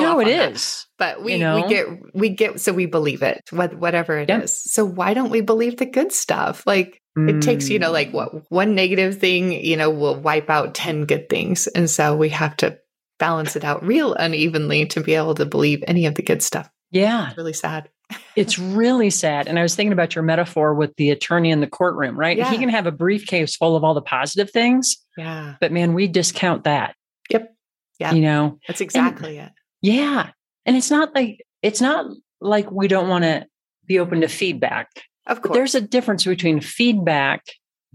[0.01, 0.87] No, it is.
[0.99, 1.57] But we, you know?
[1.57, 4.45] we get we get so we believe it, whatever it yep.
[4.45, 4.63] is.
[4.63, 6.67] So why don't we believe the good stuff?
[6.67, 7.31] Like mm.
[7.31, 11.07] it takes, you know, like what one negative thing, you know, will wipe out 10
[11.07, 11.67] good things.
[11.69, 12.79] And so we have to
[13.19, 16.69] balance it out real unevenly to be able to believe any of the good stuff.
[16.91, 17.29] Yeah.
[17.29, 17.89] It's really sad.
[18.37, 19.47] it's really sad.
[19.47, 22.37] And I was thinking about your metaphor with the attorney in the courtroom, right?
[22.37, 22.51] Yeah.
[22.51, 24.97] He can have a briefcase full of all the positive things.
[25.17, 25.55] Yeah.
[25.61, 26.97] But man, we discount that.
[27.31, 27.55] Yep.
[27.99, 28.13] Yeah.
[28.13, 29.53] You know, that's exactly and, it.
[29.83, 30.31] Yeah.
[30.67, 32.07] And it's not like, it's not
[32.41, 33.47] like we don't want to
[33.87, 34.89] be open to feedback.
[35.27, 35.55] Of course.
[35.55, 37.45] there's a difference between feedback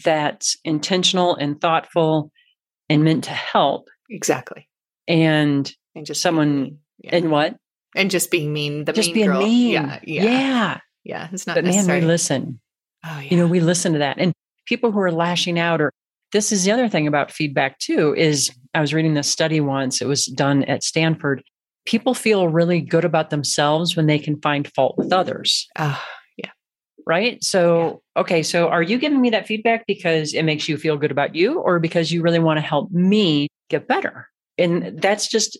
[0.03, 2.31] that's intentional and thoughtful
[2.89, 3.89] and meant to help.
[4.09, 4.69] Exactly.
[5.07, 7.15] And, and just someone, yeah.
[7.15, 7.57] and what?
[7.95, 8.85] and just being mean.
[8.85, 9.39] The just mean being girl.
[9.39, 9.71] mean.
[9.71, 10.79] Yeah, yeah, yeah.
[11.03, 11.55] Yeah, it's not.
[11.55, 11.99] But necessary.
[11.99, 12.59] man, we listen.
[13.03, 13.29] Oh, yeah.
[13.29, 14.33] You know, we listen to that, and
[14.65, 15.91] people who are lashing out, or
[16.31, 18.13] this is the other thing about feedback too.
[18.15, 20.01] Is I was reading this study once.
[20.01, 21.43] It was done at Stanford.
[21.85, 25.67] People feel really good about themselves when they can find fault with others.
[25.77, 26.01] Oh,
[26.37, 26.51] yeah.
[27.05, 27.43] Right.
[27.43, 28.21] So, yeah.
[28.21, 28.43] okay.
[28.43, 31.59] So, are you giving me that feedback because it makes you feel good about you,
[31.59, 34.27] or because you really want to help me get better?
[34.57, 35.57] and that's just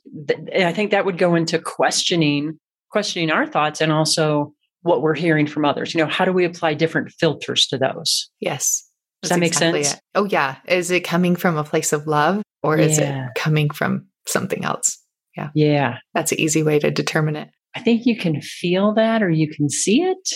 [0.55, 2.57] i think that would go into questioning
[2.89, 6.45] questioning our thoughts and also what we're hearing from others you know how do we
[6.45, 8.87] apply different filters to those yes
[9.21, 10.01] does that make exactly sense it.
[10.15, 14.05] oh yeah is it coming from a place of love or is it coming from
[14.27, 14.99] something else
[15.35, 19.21] yeah yeah that's an easy way to determine it i think you can feel that
[19.21, 20.29] or you can see it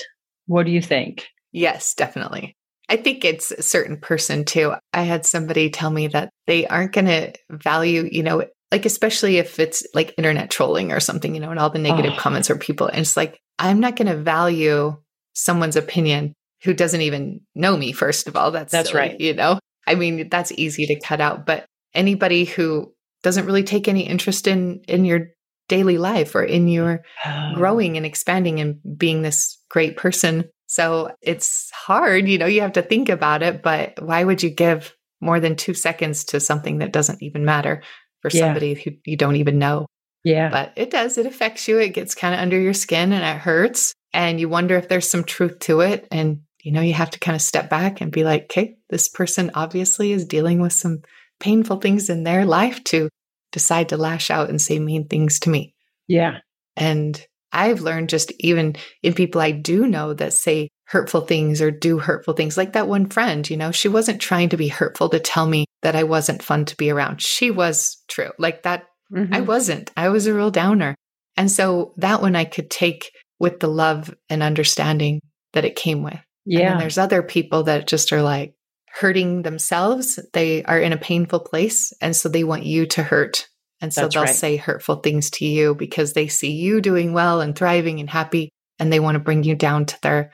[0.46, 2.56] what do you think yes definitely
[2.92, 4.74] I think it's a certain person too.
[4.94, 9.38] I had somebody tell me that they aren't going to value, you know, like especially
[9.38, 12.20] if it's like internet trolling or something, you know, and all the negative oh.
[12.20, 12.88] comments or people.
[12.88, 14.98] And it's like, I'm not going to value
[15.34, 16.34] someone's opinion
[16.64, 18.50] who doesn't even know me, first of all.
[18.50, 19.20] That's that's silly, right.
[19.20, 23.88] You know, I mean, that's easy to cut out, but anybody who doesn't really take
[23.88, 25.28] any interest in in your
[25.68, 27.52] daily life or in your oh.
[27.54, 32.74] growing and expanding and being this great person so it's hard, you know, you have
[32.74, 36.78] to think about it, but why would you give more than two seconds to something
[36.78, 37.82] that doesn't even matter
[38.22, 38.42] for yeah.
[38.42, 39.88] somebody who you don't even know?
[40.24, 40.50] Yeah.
[40.50, 41.80] But it does, it affects you.
[41.80, 43.94] It gets kind of under your skin and it hurts.
[44.14, 46.08] And you wonder if there's some truth to it.
[46.12, 49.10] And, you know, you have to kind of step back and be like, okay, this
[49.10, 51.02] person obviously is dealing with some
[51.40, 53.10] painful things in their life to
[53.52, 55.74] decide to lash out and say mean things to me.
[56.08, 56.40] Yeah.
[56.76, 61.72] And I've learned just even in people I do know that say hurtful things or
[61.72, 65.10] do hurtful things, like that one friend, you know, she wasn't trying to be hurtful
[65.10, 67.22] to tell me that I wasn't fun to be around.
[67.22, 68.32] She was true.
[68.38, 69.34] Like that, Mhm.
[69.34, 69.92] I wasn't.
[69.98, 70.96] I was a real downer.
[71.36, 75.22] And so that one I could take with the love and understanding
[75.54, 76.20] that it came with.
[76.46, 76.74] Yeah.
[76.74, 78.54] And there's other people that just are like
[78.94, 80.20] hurting themselves.
[80.34, 81.94] They are in a painful place.
[82.02, 83.48] And so they want you to hurt.
[83.82, 84.36] And so That's they'll right.
[84.36, 88.50] say hurtful things to you because they see you doing well and thriving and happy.
[88.78, 90.32] And they want to bring you down to their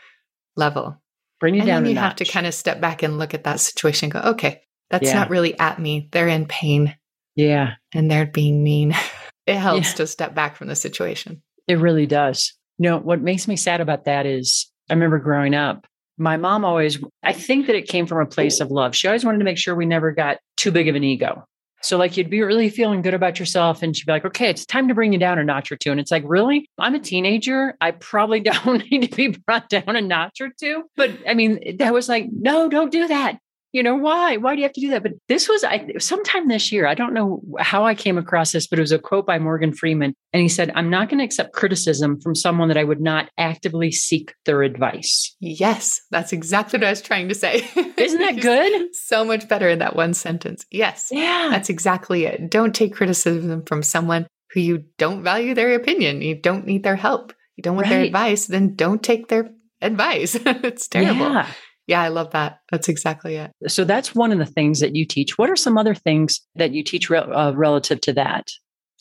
[0.55, 1.01] level.
[1.39, 3.43] Bring you and down then you have to kind of step back and look at
[3.43, 5.13] that situation and go, okay, that's Yeah.
[5.15, 6.09] not really at me.
[6.11, 6.95] They're in pain
[7.35, 8.95] Yeah, and they're being mean.
[9.47, 9.95] It helps Yeah.
[9.97, 11.43] to step back from the situation.
[11.67, 12.53] it really does.
[12.79, 15.85] You know, what makes me sad about that is I remember growing up,
[16.17, 18.95] my mom always, I think that it came from a place of love.
[18.95, 21.45] She always wanted to make sure we never got too big of an ego.
[21.82, 24.65] So, like, you'd be really feeling good about yourself, and she'd be like, okay, it's
[24.65, 25.91] time to bring you down a notch or two.
[25.91, 26.67] And it's like, really?
[26.80, 27.75] I'm a teenager.
[27.80, 30.86] I probably don't need to be brought down a notch or two.
[30.95, 33.38] But I mean, that was like, no, don't do that.
[33.75, 34.38] You know, why?
[34.38, 35.03] Why do you have to do that?
[35.03, 36.88] But this was I, sometime this year.
[36.88, 39.73] I don't know how I came across this, but it was a quote by Morgan
[39.73, 40.13] Freeman.
[40.31, 43.27] And he said, I'm not going to accept criticism from someone that I would not
[43.38, 45.35] actively seek their advice.
[45.41, 47.67] Yes, that's exactly what I was trying to say.
[47.97, 48.95] Isn't that good?
[48.95, 50.65] so much better in that one sentence.
[50.71, 51.49] Yes, Yeah.
[51.51, 52.49] that's exactly it.
[52.49, 56.21] Don't take criticism from someone who you don't value their opinion.
[56.21, 57.33] You don't need their help.
[57.57, 59.49] You don't want their advice, then don't take their
[59.81, 60.35] advice.
[60.45, 61.25] it's terrible.
[61.25, 61.47] Yeah.
[61.88, 62.62] Yeah, I love that.
[62.71, 63.52] That's exactly it.
[63.67, 65.38] So that's one of the things that you teach.
[65.38, 68.52] What are some other things that you teach rel uh, relative to that?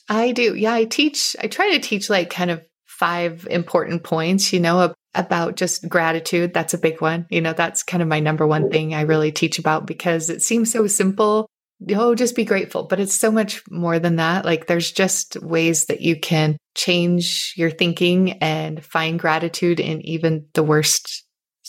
[0.08, 0.54] I do.
[0.54, 4.84] Yeah, I teach, I try to teach like kind of five important points, you know,
[4.84, 6.52] ab- about just gratitude.
[6.52, 7.26] That's a big one.
[7.30, 10.42] You know, that's kind of my number one thing I really teach about because it
[10.42, 11.48] seems so simple.
[11.90, 12.84] Oh, just be grateful.
[12.84, 14.44] But it's so much more than that.
[14.44, 20.46] Like there's just ways that you can change your thinking and find gratitude in even
[20.54, 21.23] the worst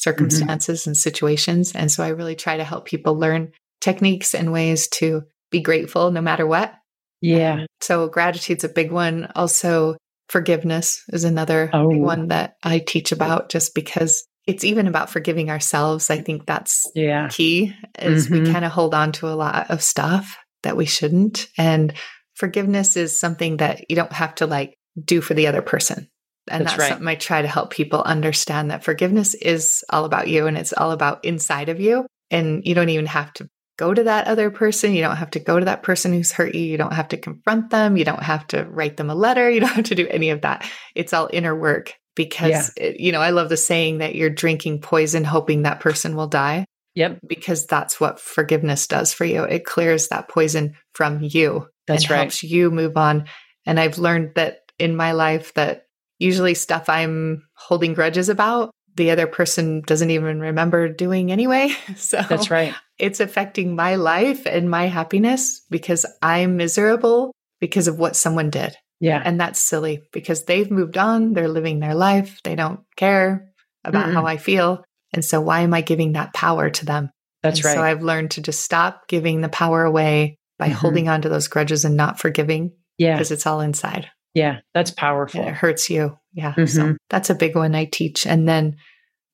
[0.06, 1.74] circumstances and situations.
[1.74, 6.12] And so I really try to help people learn techniques and ways to be grateful
[6.12, 6.74] no matter what.
[7.22, 7.66] Yeah.
[7.82, 9.32] So gratitude's a big one.
[9.36, 9.98] Also,
[10.30, 11.90] forgiveness is another Oh.
[11.90, 16.10] big one that I teach about just because it's even about forgiving ourselves.
[16.12, 17.28] I think that's Yeah.
[17.30, 18.52] key is we Mhm.
[18.52, 21.48] kind of hold on to a lot of stuff that we shouldn't.
[21.58, 21.94] And
[22.36, 26.08] forgiveness is something that you don't have to like do for the other person.
[26.50, 26.90] And That's that's, right.
[26.90, 30.74] something I try to help people understand that forgiveness is all about you and it's
[30.74, 32.06] all about inside of you.
[32.32, 34.94] And you don't even have to go to that other person.
[34.94, 36.62] You don't have to go to that person who's hurt you.
[36.62, 37.98] You don't have to confront them.
[37.98, 39.50] You don't have to write them a letter.
[39.50, 40.70] You don't have to do any of that.
[40.94, 42.84] It's all inner work because, Yeah.
[42.86, 46.28] it- you know, I love the saying that you're drinking poison hoping that person will
[46.28, 47.20] die Yep.
[47.28, 49.44] because that's what forgiveness does for you.
[49.44, 51.68] It clears that poison from you.
[51.88, 52.18] That's and right.
[52.20, 53.26] helps you move on.
[53.66, 55.85] And I've learned that in my life that
[56.20, 61.70] usually stuff I'm holding grudges about, the other person doesn't even remember doing anyway.
[61.96, 62.74] So That's right.
[62.98, 68.76] it's affecting my life and my happiness because I'm miserable because of what someone did.
[69.02, 69.22] Yeah.
[69.24, 73.52] And that's silly because they've moved on, they're living their life, they don't care
[73.84, 74.14] about Mm-mm.
[74.14, 74.84] how I feel.
[75.12, 77.10] And so why am I giving that power to them?
[77.44, 77.76] That's And right.
[77.76, 80.74] So I've learned to just stop giving the power away by Mhm.
[80.74, 83.16] holding on to those grudges and not forgiving yeah.
[83.16, 84.60] because it's all inside Yeah.
[84.76, 85.40] That's powerful.
[85.42, 86.18] and it hurts you.
[86.34, 86.54] Yeah.
[86.54, 86.98] So Mhm.
[87.10, 88.28] that's a big one I teach.
[88.28, 88.76] And then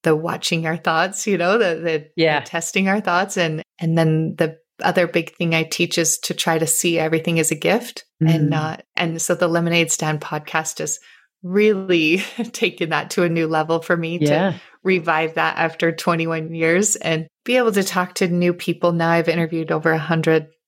[0.04, 2.40] the watching our thoughts, you know, the, the, Yeah.
[2.40, 3.36] the testing our thoughts.
[3.38, 7.40] And, and then the other big thing I teach is to try to see everything
[7.40, 8.34] as a gift Mm.
[8.36, 8.84] and not.
[8.96, 11.00] And so the Lemonade Stand podcast is
[11.44, 12.18] really
[12.54, 17.28] taking that to a new level for me to revive that after 21 years and
[17.46, 18.92] be able to talk to new people.
[18.92, 19.98] Now I've interviewed over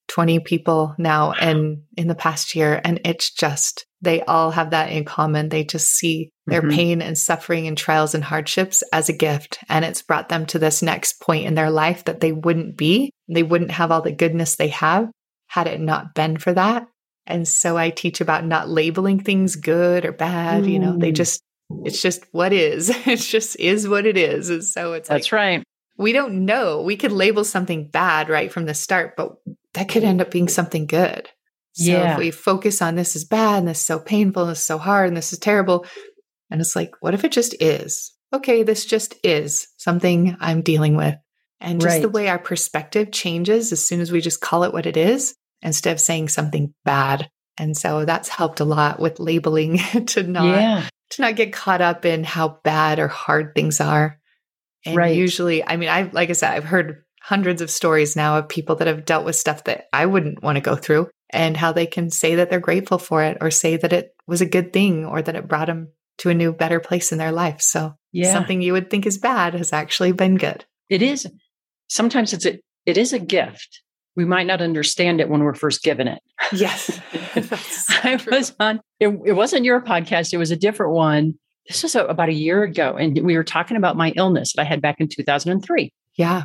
[0.08, 2.80] 120 people now and in the past year.
[2.84, 5.48] And it's just, they all have that in common.
[5.48, 6.74] They just see their Mhm.
[6.74, 9.58] pain and suffering and trials and hardships as a gift.
[9.68, 13.10] And it's brought them to this next point in their life that they wouldn't be.
[13.28, 15.10] They wouldn't have all the goodness they have
[15.48, 16.86] had it not been for that.
[17.26, 20.66] And so I teach about not labeling things good or bad.
[20.66, 21.16] You know, they Mm.
[21.16, 21.40] just,
[21.84, 22.90] it's just what is.
[23.06, 24.50] It just is what it is.
[24.50, 25.62] And so it's like, That's right.
[25.96, 26.82] we don't know.
[26.82, 29.36] We could label something bad right from the start, but
[29.74, 31.28] that could end up being something good.
[31.74, 32.12] So Yeah.
[32.12, 34.66] if we focus on this is bad and this is so painful and this is
[34.66, 35.86] so hard and this is terrible,
[36.50, 38.12] and it's like, what if it just is?
[38.32, 41.16] Okay, this just is something I'm dealing with.
[41.60, 44.86] And just the way our perspective changes as soon as we just call it what
[44.86, 47.30] it is instead of saying something bad.
[47.56, 50.88] And so that's helped a lot with labeling to not yeah.
[51.10, 54.18] to not get caught up in how bad or hard things are.
[54.84, 55.16] And Right.
[55.16, 58.76] usually, I mean, I like I said, I've heard hundreds of stories now of people
[58.76, 61.86] that have dealt with stuff that I wouldn't want to go through and how they
[61.86, 65.06] can say that they're grateful for it or say that it was a good thing
[65.06, 67.62] or that it brought them to a new better place in their life.
[67.62, 68.30] So Yeah.
[68.30, 70.66] something you would think is bad has actually been good.
[70.90, 71.26] it is
[71.88, 73.80] sometimes it's a it is a gift
[74.16, 76.20] we might not understand it when we're first given it.
[76.52, 77.00] Yes.
[78.04, 81.34] I was on, it, it, wasn't your podcast, it was a different one.
[81.66, 82.96] This was a, about a year ago.
[82.96, 85.90] And we were talking about my illness that I had back in 2003.
[86.16, 86.44] Yeah.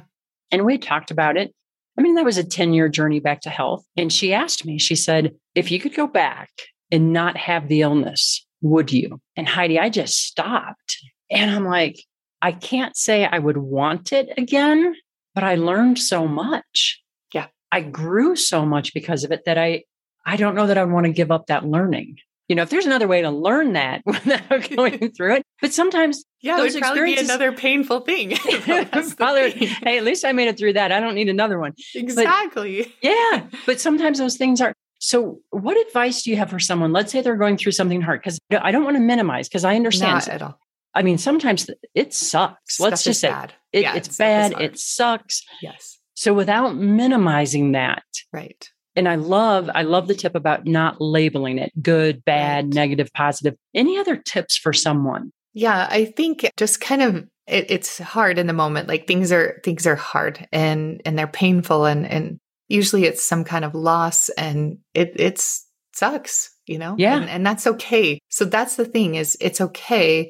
[0.51, 1.53] And we talked about it.
[1.97, 3.85] I mean, that was a 10 year journey back to health.
[3.97, 6.49] And she asked me, she said, if you could go back
[6.91, 9.19] and not have the illness, would you?
[9.35, 10.97] And Heidi, I just stopped.
[11.29, 12.03] And I'm like,
[12.41, 14.95] I can't say I would want it again,
[15.35, 17.01] but I learned so much.
[17.33, 17.47] Yeah.
[17.71, 19.83] I grew so much because of it that I
[20.25, 22.17] I don't know that I want to give up that learning.
[22.49, 26.25] You know, if there's another way to learn that without going through it, but sometimes
[26.41, 28.35] yeah, those would probably be another painful thing.
[29.17, 30.91] probably, hey, at least I made it through that.
[30.91, 31.73] I don't need another one.
[31.95, 32.83] Exactly.
[32.83, 34.73] But, yeah, but sometimes those things are.
[35.01, 36.91] So, what advice do you have for someone?
[36.91, 39.75] Let's say they're going through something hard because I don't want to minimize because I
[39.75, 40.11] understand.
[40.11, 40.59] Not at all.
[40.93, 42.75] I mean, sometimes it sucks.
[42.75, 43.53] Stuff Let's just say bad.
[43.71, 44.59] it, yeah, it's bad.
[44.59, 45.45] It sucks.
[45.61, 45.99] Yes.
[46.15, 48.69] So without minimizing that, right.
[48.99, 52.73] And I love, I love the tip about not labeling it good, bad, Right.
[52.73, 53.55] negative, positive.
[53.73, 55.31] Any other tips for someone?
[55.53, 57.15] Yeah, I think just kind of
[57.47, 58.89] it, it's hard in the moment.
[58.89, 63.45] Like things are things are hard and and they're painful and and usually it's some
[63.45, 66.95] kind of loss and it it's sucks, you know?
[66.97, 67.15] Yeah.
[67.15, 68.19] And, and that's okay.
[68.27, 70.29] So that's the thing is it's okay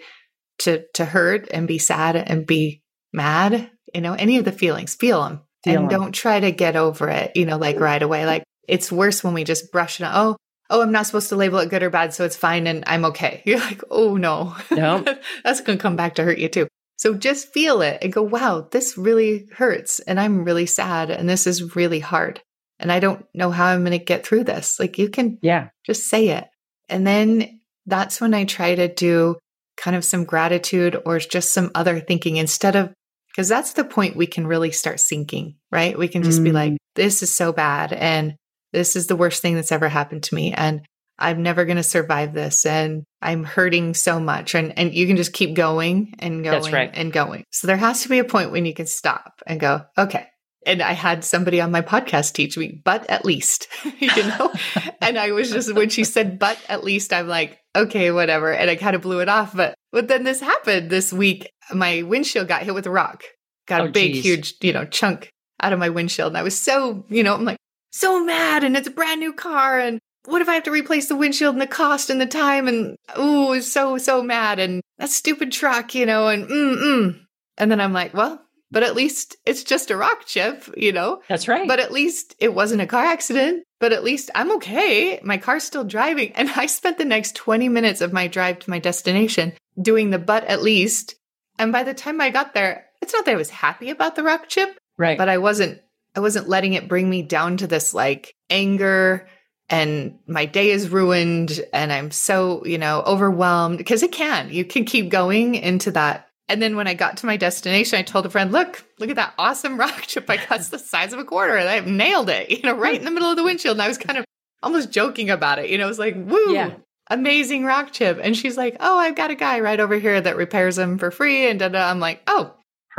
[0.59, 4.93] to to hurt and be sad and be mad, you know, any of the feelings,
[4.93, 5.41] feel them.
[5.65, 8.25] And don't try to get over it, you know, like right away.
[8.25, 10.07] Like it's worse when we just brush it.
[10.09, 10.37] Oh,
[10.69, 13.05] oh, I'm not supposed to label it good or bad, so it's fine and I'm
[13.05, 13.41] okay.
[13.45, 14.55] You're like, oh no.
[14.71, 15.03] No.
[15.43, 16.67] That's going to come back to hurt you too.
[16.97, 19.99] So just feel it and go, wow, this really hurts.
[20.01, 21.09] And I'm really sad.
[21.09, 22.41] And this is really hard.
[22.77, 24.79] And I don't know how I'm going to get through this.
[24.79, 25.69] Like you can Yeah.
[25.85, 26.45] just say it.
[26.89, 29.37] And then that's when I try to do
[29.77, 32.93] kind of some gratitude or just some other thinking instead of,
[33.31, 35.97] because that's the point we can really start sinking, right?
[35.97, 36.53] We can just be Mm.
[36.53, 37.93] like, this is so bad.
[37.93, 38.35] And
[38.71, 40.53] this is the worst thing that's ever happened to me.
[40.53, 40.81] And
[41.17, 42.65] I'm never going to survive this.
[42.65, 44.55] And I'm hurting so much.
[44.55, 46.91] And, and you can just keep going and going right.
[46.93, 47.43] and going.
[47.51, 50.27] So there has to be a point when you can stop and go, okay.
[50.65, 53.67] And I had somebody on my podcast teach me, but at least,
[53.99, 54.53] you know?
[55.01, 58.53] and I was just, when she said, but at least, I'm like, okay, whatever.
[58.53, 59.55] And I kind of blew it off.
[59.55, 61.49] But, but then this happened this week.
[61.73, 63.23] My windshield got hit with a rock,
[63.67, 64.23] got Oh, a big, geez.
[64.23, 65.29] huge, you know, chunk
[65.61, 66.31] out of my windshield.
[66.31, 67.57] And I was so, you know, I'm like,
[67.91, 68.63] so mad.
[68.63, 69.79] And it's a brand new car.
[69.79, 72.67] And what if I have to replace the windshield and the cost and the time?
[72.67, 74.59] And ooh, so, so mad.
[74.59, 77.19] And that stupid truck, you know, and mm, mm.
[77.57, 81.21] And then I'm like, well, but at least it's just a rock chip, you know?
[81.27, 81.67] That's right.
[81.67, 83.63] But at least it wasn't a car accident.
[83.79, 85.19] But at least I'm okay.
[85.23, 86.33] My car's still driving.
[86.33, 90.19] And I spent the next 20 minutes of my drive to my destination doing the
[90.19, 91.15] but at least.
[91.57, 94.23] And by the time I got there, it's not that I was happy about the
[94.23, 95.17] rock chip, right.
[95.17, 95.81] but I wasn't
[96.15, 99.27] I wasn't letting it bring me down to this like anger
[99.69, 104.49] and my day is ruined and I'm so, you know, overwhelmed because it can.
[104.51, 106.27] You can keep going into that.
[106.47, 109.17] And then when I got to my destination, I told a friend, look, look at
[109.17, 110.59] that awesome rock chip I got.
[110.59, 111.55] It's the size of a quarter.
[111.55, 113.75] And I nailed it, you know, right in the middle of the windshield.
[113.75, 114.25] And I was kind of
[114.63, 115.69] almost joking about it.
[115.69, 116.71] You know, it was like, woo, Yeah.
[117.11, 118.19] amazing rock chip.
[118.21, 121.11] And she's like, oh, I've got a guy right over here that repairs them for
[121.11, 121.47] free.
[121.47, 121.87] And da, da.
[121.91, 122.55] I'm like, oh,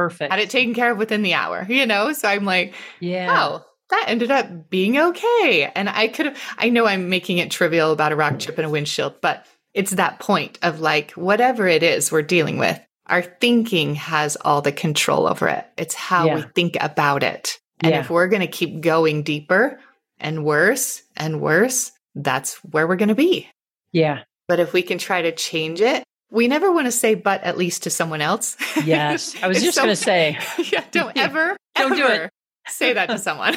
[0.08, 0.32] Perfect.
[0.32, 2.12] had it taken care of within the hour, you know?
[2.12, 3.34] So I'm like, yeah.
[3.36, 5.70] oh, that ended up being okay.
[5.74, 8.66] And I could have, I know I'm making it trivial about a rock chip and
[8.66, 13.22] a windshield, but it's that point of like, whatever it is we're dealing with, our
[13.22, 15.66] thinking has all the control over it.
[15.76, 17.58] It's how we think about it.
[17.80, 18.00] And Yeah.
[18.00, 19.80] if we're going to keep going deeper
[20.18, 23.48] and worse and worse, that's where we're going to be.
[23.92, 24.22] Yeah.
[24.46, 27.56] But if we can try to change it, we never want to say, but at
[27.58, 28.56] least to someone else.
[28.84, 29.34] Yes.
[29.42, 30.38] I was just going to say,
[30.72, 32.10] yeah, don't ever, Don't do it.
[32.10, 32.30] ever
[32.68, 33.56] say that to someone.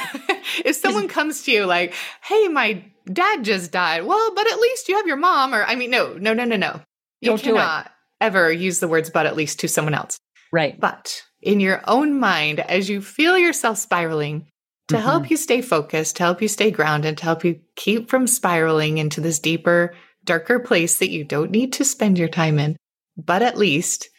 [0.66, 4.90] if someone comes to you like, "Hey, my dad just died," well, but at least
[4.90, 5.54] you have your mom.
[5.54, 6.82] Or I mean, no, no, no, no, no.
[7.22, 7.88] You Don't do it.
[8.22, 10.18] ever use the words "but" at least to someone else.
[10.52, 10.80] right.
[10.80, 14.48] But in your own mind, as you feel yourself spiraling,
[14.88, 15.02] to Mhm.
[15.02, 18.98] help you stay focused, to help you stay grounded, to help you keep from spiraling
[18.98, 19.94] into this deeper,
[20.24, 22.78] darker place that you don't need to spend your time in,
[23.18, 24.10] but at least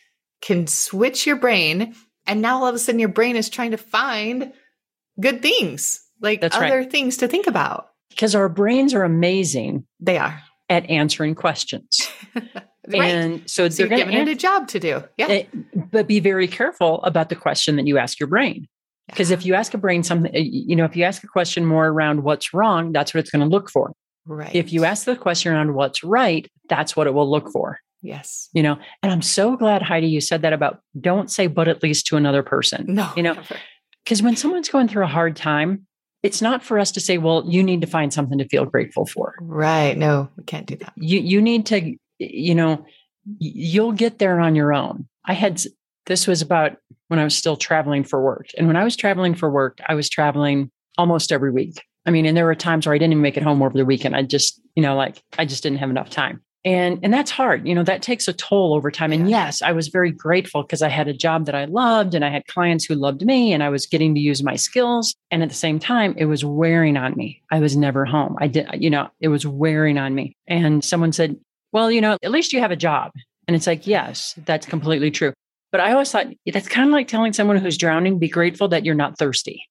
[0.41, 1.95] can switch your brain.
[2.27, 4.53] And now all of a sudden, your brain is trying to find
[5.21, 6.71] good things, like That's right.
[6.71, 7.89] other things to think about.
[8.11, 10.41] Because our brains are amazing They are.
[10.69, 12.09] at answering questions.
[12.87, 13.03] Right.
[13.03, 15.03] And so so they're giving it a job to do.
[15.17, 15.29] Yeah.
[15.29, 15.45] Eh,
[15.91, 18.67] but be very careful about the question that you ask your brain.
[19.09, 21.65] Because if you ask a brain something, eh, you know, if you ask a question
[21.65, 23.93] more around what's wrong, that's what it's going to look for.
[24.27, 24.55] Right.
[24.55, 27.79] If you ask the question around what's right, that's what it will look for.
[28.03, 28.49] yes.
[28.53, 31.83] You know, and I'm so glad, Heidi, you said that about don't say, but at
[31.83, 32.87] least to another person.
[32.89, 33.11] No.
[33.17, 33.37] You know.
[34.05, 35.87] Because when someone's going through a hard time,
[36.23, 39.07] it's not for us to say, well, you need to find something to feel grateful
[39.07, 39.35] for.
[39.41, 39.97] Right.
[39.97, 40.93] No, we can't do that.
[40.97, 42.85] You you need to, you know,
[43.39, 45.09] you'll get there on your own.
[45.25, 45.63] I had
[46.07, 46.77] this was about
[47.09, 48.47] when I was still traveling for work.
[48.59, 51.83] And when I was traveling for work, I was traveling almost every week.
[52.07, 53.85] I mean, and there were times where I didn't even make it home over the
[53.85, 54.15] weekend.
[54.15, 56.43] I just, you know, like I just didn't have enough time.
[56.67, 57.69] And and that's hard.
[57.69, 59.13] You know, that takes a toll over time.
[59.13, 62.25] And yes, I was very grateful because I had a job that I loved and
[62.25, 65.15] I had clients who loved me and I was getting to use my skills.
[65.31, 67.43] And at the same time, it was wearing on me.
[67.51, 68.37] I was never home.
[68.41, 70.37] I did, you know, it was wearing on me.
[70.47, 71.37] And someone said,
[71.73, 73.13] Well, you know, at least you have a job.
[73.47, 75.33] And it's like, yes, that's completely true.
[75.71, 78.85] But I always thought that's kind of like telling someone who's drowning, be grateful that
[78.85, 79.63] you're not thirsty.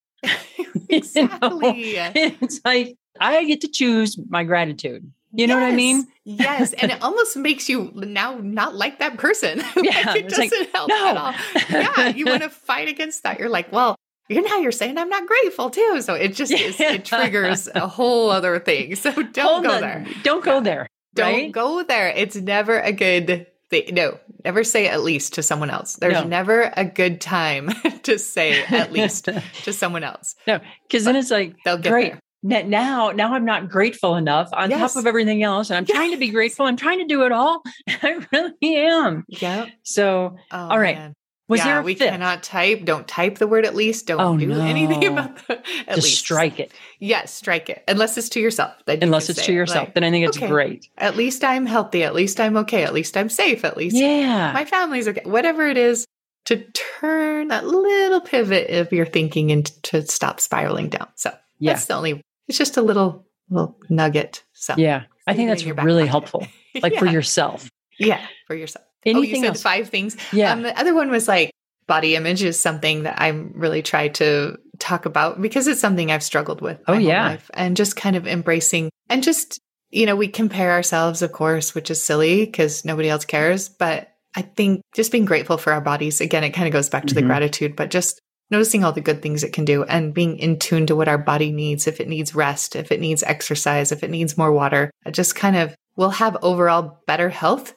[0.90, 1.96] exactly.
[1.96, 2.12] know?
[2.16, 5.12] It's like I get to choose my gratitude.
[5.36, 6.08] You know yes, what I mean?
[6.26, 6.74] yes.
[6.74, 9.64] And it almost makes you now not like that person.
[9.76, 10.04] Yeah.
[10.06, 11.08] like it doesn't like, help no.
[11.08, 11.34] at all.
[11.70, 12.08] Yeah.
[12.10, 13.40] You want to fight against that.
[13.40, 13.96] You're like, well,
[14.30, 16.02] you now you're saying I'm not grateful too.
[16.02, 18.96] So it just is, it triggers a whole other thing.
[18.96, 19.82] So don't Hold go on.
[19.82, 20.08] there.
[20.24, 20.88] Don't go there.
[21.16, 21.52] Don't right?
[21.52, 22.10] go there.
[22.10, 23.48] It's never a good
[23.92, 25.96] No, never say at least to someone else.
[25.96, 26.24] There's No.
[26.28, 27.70] never a good time
[28.04, 29.26] to say at least
[29.64, 30.36] to someone else.
[30.48, 32.12] no, because then it's like They'll get great.
[32.14, 32.20] there.
[32.66, 34.94] Now, now I'm not grateful enough on Yes.
[34.94, 36.66] top of everything else, and I'm trying to be grateful.
[36.66, 37.64] I'm trying to do it all.
[37.88, 39.24] I really am.
[39.30, 39.68] Yeah.
[39.84, 40.98] So, Oh, All right.
[40.98, 41.14] man.
[41.54, 42.10] Was yeah, there we fifth?
[42.10, 42.84] cannot type.
[42.86, 44.08] Don't type the word at least.
[44.08, 45.54] Don't Oh, do anything about the
[45.88, 46.20] at Just least.
[46.20, 46.72] strike it.
[47.00, 47.84] Yes, strike it.
[47.88, 48.74] Unless it's to yourself.
[48.86, 50.48] Then Unless can it's to yourself, like, then I think it's okay.
[50.48, 50.88] great.
[50.98, 52.04] At least I'm healthy.
[52.04, 52.84] At least I'm okay.
[52.84, 53.64] At least I'm safe.
[53.64, 54.52] At least Yeah.
[54.54, 55.22] my family's okay.
[55.26, 56.06] Whatever it is
[56.46, 56.58] to
[57.00, 61.08] turn that little pivot of your thinking and to stop spiraling down.
[61.16, 61.74] So yeah.
[61.74, 62.22] that's the only.
[62.50, 64.44] It's just a little little nugget.
[64.54, 65.04] So Yeah.
[65.28, 66.46] I think that's in your back really helpful.
[66.82, 67.70] Like for yourself.
[68.00, 68.84] yeah for yourself.
[69.06, 69.62] Oh, you Anything said else?
[69.62, 70.18] five things.
[70.32, 70.52] Yeah.
[70.54, 71.52] Um, the other one was like
[71.88, 76.24] body image is something that I'm really try to talk about because it's something I've
[76.24, 76.80] struggled with.
[76.88, 77.28] Oh, yeah.
[77.30, 77.52] life.
[77.54, 79.60] and just kind of embracing and just
[79.92, 83.70] you know we compare ourselves, of course, which is silly because nobody else cares.
[83.70, 87.06] But I think just being grateful for our bodies again, it kind of goes back
[87.08, 87.28] to the Mhm.
[87.28, 90.86] gratitude, but just noticing all the good things it can do and being in tune
[90.88, 94.12] to what our body needs if it needs rest if it needs exercise if it
[94.12, 97.74] needs more water it just kind of we'll have overall better health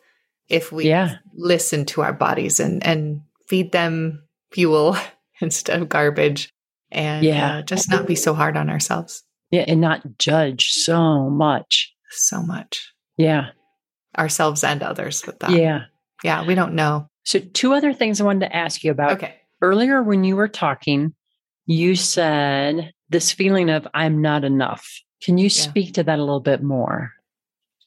[0.48, 1.16] if we Yeah.
[1.34, 4.96] listen to our bodies and and feed them fuel
[5.40, 6.50] instead of garbage
[6.90, 7.56] and Yeah.
[7.58, 9.64] uh, just not be so hard on ourselves Yeah.
[9.68, 11.92] And not judge so much.
[12.10, 13.50] so much Yeah.
[14.18, 15.80] ourselves and others with that Yeah.
[16.24, 19.12] yeah we don't know So, two other things I wanted to ask you about.
[19.12, 21.14] okay Earlier, when you were talking,
[21.64, 24.86] you said this feeling of I'm not enough.
[25.22, 27.12] Can you speak to that a little bit more?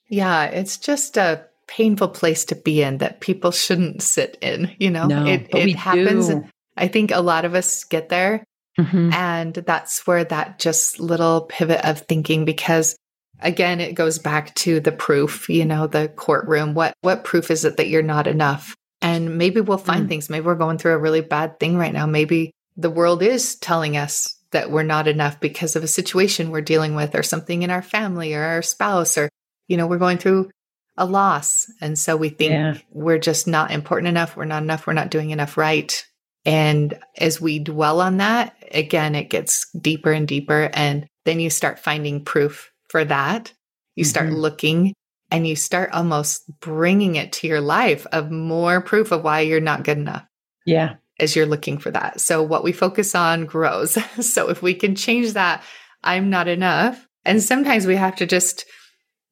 [0.10, 4.90] yeah it's just a painful place to be in that people shouldn't sit in you
[4.90, 6.44] know no, it, but it we happens do.
[6.76, 8.44] i think a lot of us get there
[8.80, 9.14] Mhm.
[9.14, 12.96] And that's where that just little pivot of thinking, because
[13.42, 16.74] again, it goes back to the proof, you know, the courtroom.
[16.76, 18.76] What what proof is it that you're not enough?
[19.02, 20.10] And maybe we'll find Mm.
[20.10, 20.30] things.
[20.30, 22.06] Maybe we're going through a really bad thing right now.
[22.06, 26.62] Maybe the world is telling us that we're not enough because of a situation we're
[26.62, 29.28] dealing with or something in our family or our spouse or,
[29.68, 30.50] you know, we're going through
[31.00, 31.66] a loss.
[31.82, 32.78] And so we think Yeah.
[32.92, 34.36] we're just not important enough.
[34.38, 34.86] We're not enough.
[34.86, 36.06] We're not doing enough right.
[36.46, 40.70] And as we dwell on that, again, it gets deeper and deeper.
[40.74, 43.54] And then you start finding proof for that.
[43.96, 44.38] You start Mhm.
[44.38, 44.94] looking
[45.32, 49.60] and you start almost bringing it to your life of more proof of why you're
[49.60, 50.24] not good enough
[50.66, 50.96] Yeah.
[51.20, 52.20] as you're looking for that.
[52.22, 53.92] So what we focus on grows.
[54.22, 55.64] so if we can change that,
[56.04, 57.06] I'm not enough.
[57.26, 58.66] And sometimes we have to just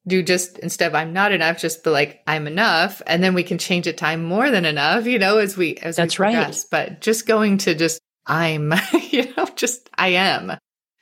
[0.06, 3.42] do just instead of I'm not enough, just be like I'm enough, and then we
[3.42, 5.06] can change it to I'm more than enough.
[5.06, 6.34] You know, as we as That's we right.
[6.34, 6.64] progress.
[6.70, 8.72] But just going to just I'm,
[9.10, 10.52] you know, just I am,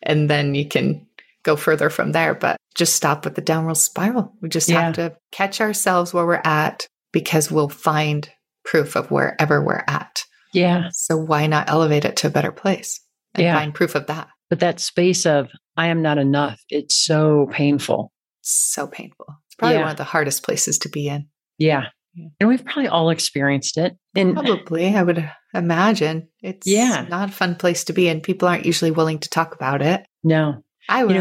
[0.02, 1.06] and then you can
[1.42, 2.34] go further from there.
[2.34, 4.32] But just stop with the downward spiral.
[4.42, 4.82] We just Yeah.
[4.82, 8.28] have to catch ourselves where we're at because we'll find
[8.64, 10.24] proof of wherever we're at.
[10.52, 10.88] Yeah.
[10.92, 13.00] So why not elevate it to a better place
[13.34, 13.56] and Yeah.
[13.58, 14.28] find proof of that?
[14.50, 18.10] But that space of I am not enough, it's so painful.
[18.48, 19.26] So painful.
[19.46, 19.82] It's probably Yeah.
[19.82, 21.26] one of the hardest places to be in.
[21.58, 21.86] Yeah.
[22.14, 22.28] Yeah.
[22.40, 23.96] And we've probably all experienced it.
[24.14, 26.28] And Probably, I would imagine.
[26.42, 27.04] It's Yeah.
[27.10, 30.06] not a fun place to be and People aren't usually willing to talk about it.
[30.22, 31.12] no, I will.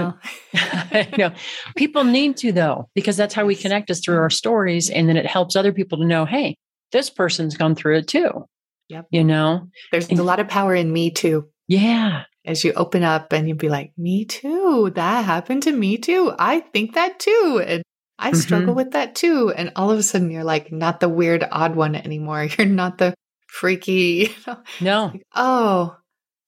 [0.53, 0.59] You
[0.93, 1.31] know, know
[1.75, 4.89] people need to though, because that's how we connect us through our stories.
[4.91, 6.55] And then it helps other people to know, hey,
[6.91, 8.45] this person's gone through it too.
[8.89, 9.07] Yep.
[9.09, 9.67] You know?
[9.91, 11.49] There's a lot of power in me too.
[11.67, 12.23] Yeah.
[12.45, 14.91] As you open up and you'd be like, me too.
[14.95, 16.33] That happened to me too.
[16.37, 17.63] I think that too.
[17.65, 17.83] And
[18.19, 18.77] I struggle Mhm.
[18.77, 19.51] with that too.
[19.55, 22.43] And all of a sudden you're like not the weird, odd one anymore.
[22.57, 23.13] You're not the
[23.47, 25.05] freaky, you know, No.
[25.13, 25.97] like, oh,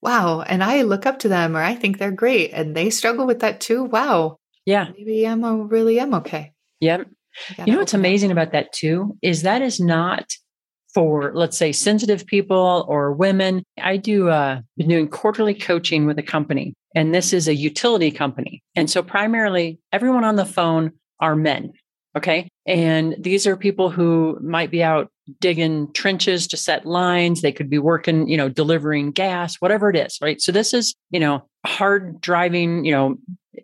[0.02, 3.26] wow, and I look up to them or I think they're great and they struggle
[3.26, 3.84] with that too.
[3.84, 4.38] Wow.
[4.66, 4.90] Yeah.
[4.98, 6.54] Maybe I'm a, really am okay.
[6.82, 7.08] Yep.
[7.66, 10.26] You know what's amazing about that too is that is not
[10.98, 13.62] for let's say sensitive people or women.
[13.80, 18.10] I do uh been doing quarterly coaching with a company and this is a utility
[18.10, 18.64] company.
[18.76, 21.74] And so primarily everyone on the phone are men.
[22.16, 22.50] Okay.
[22.66, 27.44] And these are people who might be out digging trenches to set lines.
[27.44, 30.18] They could be working, you know, delivering gas, whatever it is.
[30.20, 30.42] Right.
[30.42, 33.18] So this is, you know, hard driving, you know,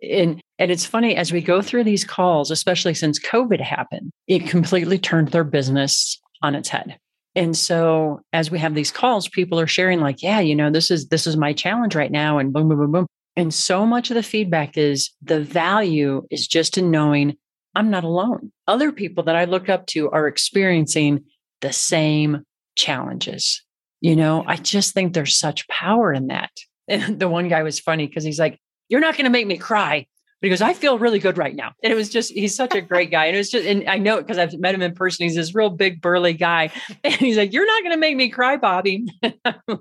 [0.08, 4.46] and and it's funny as we go through these calls, especially since COVID happened, it
[4.46, 6.96] completely turned their business on its head.
[7.36, 10.90] And so as we have these calls, people are sharing like, yeah, you know, this
[10.90, 13.06] is this is my challenge right now and boom boom boom boom.
[13.36, 17.36] And so much of the feedback is the value is just in knowing
[17.74, 18.52] I'm not alone.
[18.68, 21.24] Other people that I look up to are experiencing
[21.60, 22.44] the same
[22.76, 23.62] challenges.
[24.00, 26.50] You know, I just think there's such power in that.
[26.86, 28.58] And the one guy was funny because he's like,
[28.90, 30.06] You're not going to make me cry.
[30.44, 31.72] He goes, I feel really good right now.
[31.82, 33.26] And it was just, he's such a great guy.
[33.26, 35.24] And it was just, and I know it because I've met him in person.
[35.24, 36.70] He's this real big, burly guy.
[37.04, 39.08] And he's like, You're not going to make me cry, Bobbi.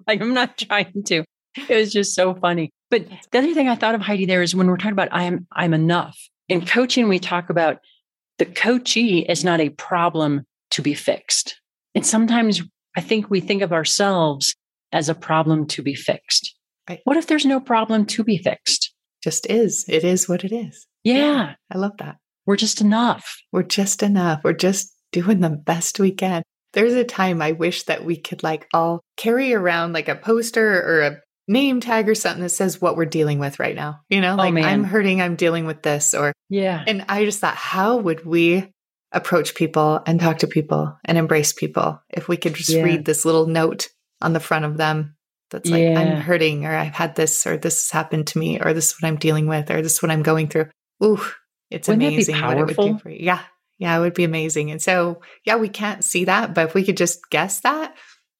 [0.07, 1.23] like, I'm not trying to.
[1.69, 2.71] It was just so funny.
[2.89, 5.47] But the other thing I thought of Heidi there is when we're talking about I'm
[5.51, 6.17] I'm enough.
[6.49, 7.79] In coaching, we talk about
[8.39, 11.59] the coachee is not a problem to be fixed.
[11.95, 12.61] And sometimes
[12.97, 14.55] I think we think of ourselves
[14.91, 16.55] as a problem to be fixed.
[16.89, 16.99] Right.
[17.03, 18.92] What if there's no problem to be fixed?
[19.23, 19.85] Just is.
[19.87, 20.85] It is what it is.
[21.03, 21.15] Yeah.
[21.15, 21.55] yeah.
[21.71, 22.17] I love that.
[22.45, 23.37] We're just enough.
[23.53, 24.41] We're just enough.
[24.43, 26.43] We're just doing the best we can.
[26.73, 30.81] There's a time I wish that we could like all carry around like a poster
[30.81, 31.17] or a
[31.47, 34.01] name tag or something that says what we're dealing with right now.
[34.09, 36.83] You know, oh, like oh, I'm hurting, I'm dealing with this or yeah.
[36.85, 38.71] And I just thought, how would we
[39.13, 42.81] approach people and talk to people and embrace people if we could just yeah.
[42.81, 43.87] read this little note
[44.21, 45.15] on the front of them
[45.53, 48.73] that's like i'm hurting or i've had this or this has happened to me or
[48.73, 50.67] this is what i'm dealing with or this is what i'm going through
[51.03, 51.21] ooh
[51.69, 53.41] it's Wouldn't amazing what it would do for you yeah
[53.77, 56.83] yeah it would be amazing and so yeah we can't see that but if we
[56.83, 57.95] could just guess that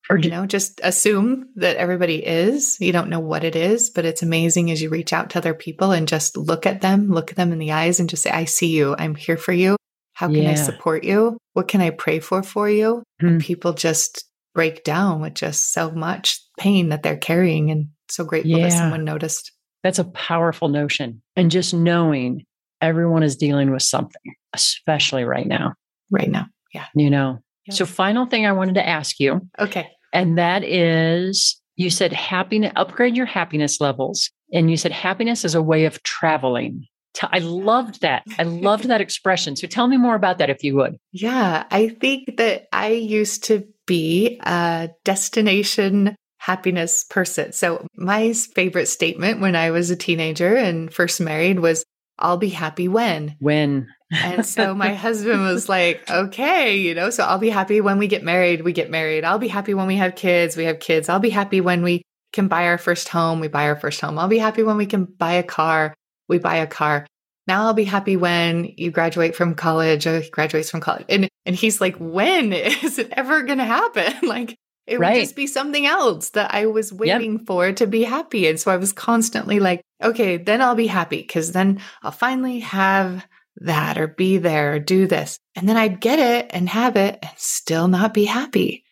[0.10, 4.06] or you know just assume that everybody is you don't know what it is but
[4.06, 7.32] it's amazing as you reach out to other people and just look at them look
[7.32, 9.78] at them in the eyes and just say i see you i'm here for you
[10.14, 10.52] how can yeah.
[10.52, 11.38] I support you?
[11.54, 13.04] What can I pray for for you?
[13.22, 13.28] Mm.
[13.28, 18.24] And people just break down with just so much pain that they're carrying and so
[18.24, 18.70] grateful yeah.
[18.70, 19.52] that someone noticed.
[19.84, 21.22] That's a powerful notion.
[21.36, 22.46] And just knowing
[22.82, 25.74] everyone is dealing with something, especially right now.
[26.10, 26.46] Right now.
[26.74, 26.86] Yeah.
[26.96, 27.40] You know.
[27.70, 29.42] So final thing I wanted to ask you.
[29.58, 29.90] Okay.
[30.12, 35.56] And that is you said happiness upgrade your happiness levels and you said happiness is
[35.56, 36.86] a way of traveling
[37.22, 38.24] I loved that.
[38.40, 39.56] I loved that expression.
[39.56, 40.98] So tell me more about that if you would.
[41.12, 47.54] Yeah, I think that I used to be a destination happiness person.
[47.54, 51.84] So my favorite statement when I was a teenager and first married was,
[52.20, 53.36] I'll be happy when.
[53.40, 53.88] When.
[54.12, 58.08] and so my husband was like, okay, you know, so I'll be happy when we
[58.08, 59.24] get married, we get married.
[59.24, 61.10] I'll be happy when we have kids, we have kids.
[61.10, 62.04] I'll be happy when we
[62.34, 64.20] can buy our first home, we buy our first home.
[64.20, 65.94] I'll be happy when we can buy a car
[66.28, 67.06] we buy a car.
[67.48, 71.06] Now I'll be happy when you graduate from college or he graduates from college.
[71.10, 74.14] And and he's like, when is it ever gonna happen?
[74.28, 75.16] like it right.
[75.16, 77.46] would just be something else that I was waiting yep.
[77.48, 78.48] for to be happy.
[78.48, 82.60] And so I was constantly like, okay, then I'll be happy because then I'll finally
[82.60, 83.26] have
[83.58, 85.38] that or be there or do this.
[85.56, 88.84] And then I'd get it and have it and still not be happy.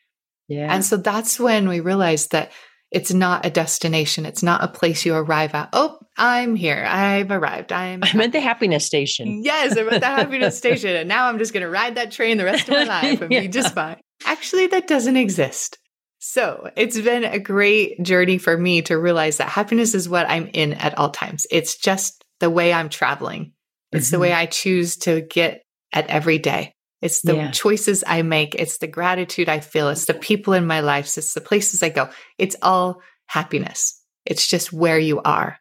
[0.47, 0.73] Yeah.
[0.73, 2.51] And so that's when we realized that
[2.91, 4.25] it's not a destination.
[4.25, 5.69] It's not a place you arrive at.
[5.73, 6.85] Oh, I'm here.
[6.87, 7.71] I've arrived.
[7.71, 9.41] I'm I'm at the happiness station.
[9.43, 10.95] Yes, I'm at the happiness station.
[10.95, 13.31] And now I'm just going to ride that train the rest of my life and
[13.31, 13.39] yeah.
[13.41, 13.97] be just fine.
[14.23, 15.79] Actually, that doesn't exist.
[16.19, 20.47] So it's been a great journey for me to realize that happiness is what I'm
[20.53, 21.47] in at all times.
[21.49, 23.53] It's just the way I'm traveling.
[23.91, 24.15] It's mm-hmm.
[24.15, 24.31] the way.
[24.31, 26.75] I choose to get at every day.
[27.01, 27.49] It's the yeah.
[27.49, 28.53] choices I make.
[28.53, 29.89] It's the gratitude I feel.
[29.89, 31.05] It's the people in my life.
[31.17, 32.09] It's the places I go.
[32.37, 33.99] It's all happiness.
[34.23, 35.57] It's just where you are.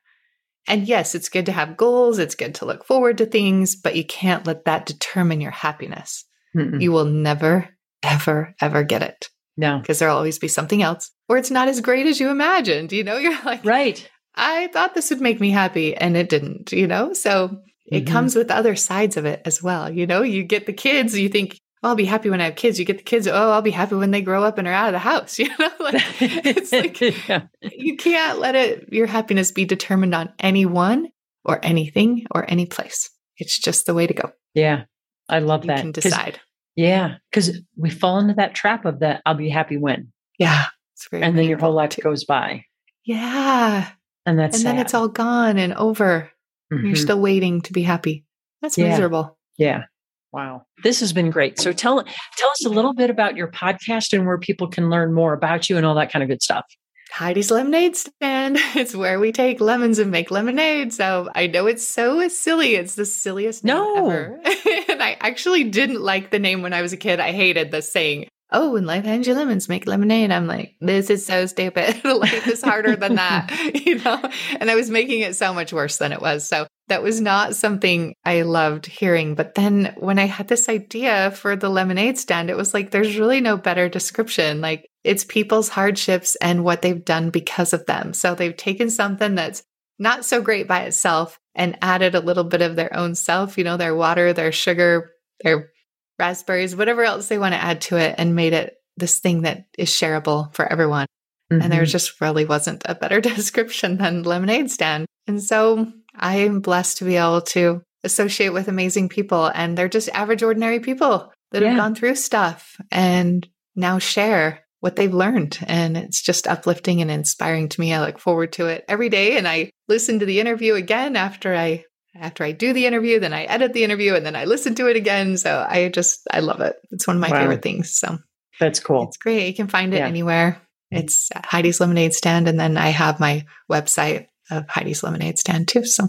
[0.66, 2.18] And yes, it's good to have goals.
[2.18, 6.24] It's good to look forward to things, but you can't let that determine your happiness.
[6.56, 6.80] Mm-mm.
[6.80, 7.68] You will never,
[8.02, 9.28] ever, ever get it.
[9.56, 9.78] No.
[9.78, 12.92] Because there'll always be something else, or it's not as great as you imagined.
[12.92, 14.08] You know, you're like, right.
[14.34, 17.12] I thought this would make me happy and it didn't, you know?
[17.12, 18.12] So it mm-hmm.
[18.12, 19.90] comes with other sides of it as well.
[19.90, 22.78] You know, you get the kids, you think, I'll be happy when I have kids.
[22.78, 24.88] You get the kids, oh, I'll be happy when they grow up and are out
[24.88, 25.38] of the house.
[25.38, 27.42] You know, like, it's like yeah.
[27.62, 31.08] you can't let it your happiness be determined on anyone
[31.44, 33.10] or anything or any place.
[33.38, 34.32] It's just the way to go.
[34.54, 34.84] Yeah.
[35.28, 35.80] I love you that.
[35.80, 36.38] can decide.
[36.76, 37.14] Yeah.
[37.30, 40.12] Because we fall into that trap of that I'll be happy when.
[40.38, 40.66] Yeah.
[41.12, 42.02] and then your whole life too.
[42.02, 42.64] goes by.
[43.04, 43.88] Yeah.
[44.26, 46.30] And that's and then it's all gone and over.
[46.72, 46.84] Mhm.
[46.84, 48.24] You're still waiting to be happy.
[48.60, 48.90] That's Yeah.
[48.90, 49.38] miserable.
[49.56, 49.84] Yeah.
[50.32, 50.62] Wow.
[50.82, 51.58] This has been great.
[51.60, 55.12] So tell tell us a little bit about your podcast and where people can learn
[55.12, 56.64] more about you and all that kind of good stuff.
[57.12, 58.56] Heidi's Lemonade Stand.
[58.76, 60.92] It's where we take lemons and make lemonade.
[60.92, 62.76] So I know it's so silly.
[62.76, 63.96] It's the silliest name No.
[64.08, 64.40] ever.
[64.88, 67.18] and I actually didn't like the name when I was a kid.
[67.18, 70.32] I hated the saying, Oh, when life hands you lemons, make lemonade.
[70.32, 72.04] I'm like, this is so stupid.
[72.04, 73.48] life is harder than that,
[73.86, 74.20] you know?
[74.58, 76.48] And I was making it so much worse than it was.
[76.48, 79.34] So that was not something I loved hearing.
[79.34, 83.16] But then when I had this idea for the lemonade stand, it was like, there's
[83.16, 84.60] really no better description.
[84.60, 88.12] Like, it's people's hardships and what they've done because of them.
[88.12, 89.62] So they've taken something that's
[89.98, 93.64] not so great by itself and added a little bit of their own self, you
[93.64, 95.10] know, their water, their sugar,
[95.42, 95.70] their
[96.18, 99.64] raspberries, whatever else they want to add to it, and made it this thing that
[99.78, 101.06] is shareable for everyone.
[101.50, 101.88] And there Mhm.
[101.90, 105.06] just really wasn't a better description than lemonade stand.
[105.26, 109.46] And so I am blessed to be able to associate with amazing people.
[109.46, 111.70] And they're just average, ordinary people that Yeah.
[111.70, 113.46] have gone through stuff and
[113.76, 115.58] now share what they've learned.
[115.66, 117.92] And it's just uplifting and inspiring to me.
[117.92, 119.36] I look forward to it every day.
[119.36, 121.84] And I listen to the interview again after I
[122.18, 124.88] after I do the interview, then I edit the interview and then I listen to
[124.88, 125.36] it again.
[125.36, 126.74] So I just I love it.
[126.90, 127.38] It's one of my Wow.
[127.40, 127.94] favorite things.
[127.94, 128.18] So
[128.58, 129.04] That's cool.
[129.04, 129.46] it's great.
[129.46, 130.08] You can find it Yeah.
[130.08, 130.60] anywhere.
[130.90, 132.48] It's Heidi's Lemonade Stand.
[132.48, 135.84] And then I have my website of Heidi's Lemonade Stand too.
[135.84, 136.08] So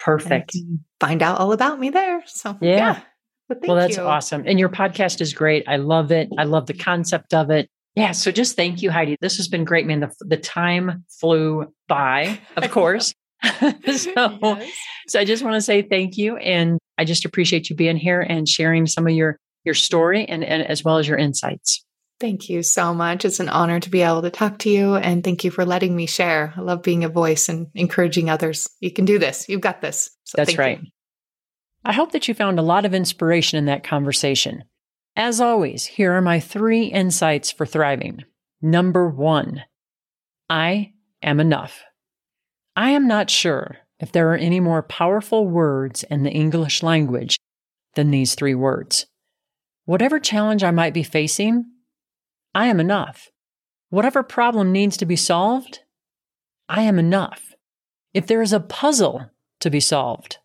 [0.00, 0.56] Perfect.
[1.00, 2.22] find out all about me there.
[2.26, 3.00] So Yeah.
[3.48, 4.02] But thank Well, that's you.
[4.02, 4.44] awesome.
[4.46, 5.64] And your podcast is great.
[5.68, 6.28] I love it.
[6.38, 7.68] I love the concept of it.
[7.94, 8.12] Yeah.
[8.12, 9.16] So just thank you, Heidi.
[9.20, 10.00] This has been great, man.
[10.00, 13.12] The, the time flew by, of course.
[13.44, 14.72] so, Yes.
[15.08, 16.36] so I just want to say thank you.
[16.38, 20.42] And I just appreciate you being here and sharing some of your, your story and,
[20.42, 21.84] and as well as your insights.
[22.20, 23.24] Thank you so much.
[23.24, 24.94] It's an honor to be able to talk to you.
[24.94, 26.54] And thank you for letting me share.
[26.56, 28.68] I love being a voice and encouraging others.
[28.80, 29.48] You can do this.
[29.48, 30.10] You've got this.
[30.24, 30.80] So That's right.
[30.80, 30.88] you.
[31.84, 34.64] I hope that you found a lot of inspiration in that conversation.
[35.16, 38.24] As always, here are my three insights for thriving.
[38.62, 39.62] Number one,
[40.48, 40.92] I
[41.22, 41.82] am enough.
[42.76, 47.36] I am not sure if there are any more powerful words in the English language
[47.94, 49.06] than these three words.
[49.84, 51.66] Whatever challenge I might be facing,
[52.54, 53.30] I am enough.
[53.90, 55.80] Whatever problem needs to be solved,
[56.68, 57.54] I am enough.
[58.12, 59.30] If there is a puzzle
[59.60, 60.38] to be solved,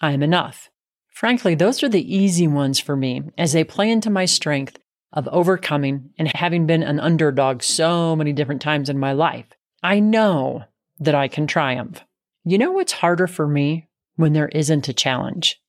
[0.00, 0.70] I am enough.
[1.10, 4.78] Frankly, those are the easy ones for me as they play into my strength
[5.12, 9.46] of overcoming and having been an underdog so many different times in my life.
[9.82, 10.64] I know
[10.98, 12.04] that I can triumph.
[12.44, 15.60] You know what's harder for me when there isn't a challenge?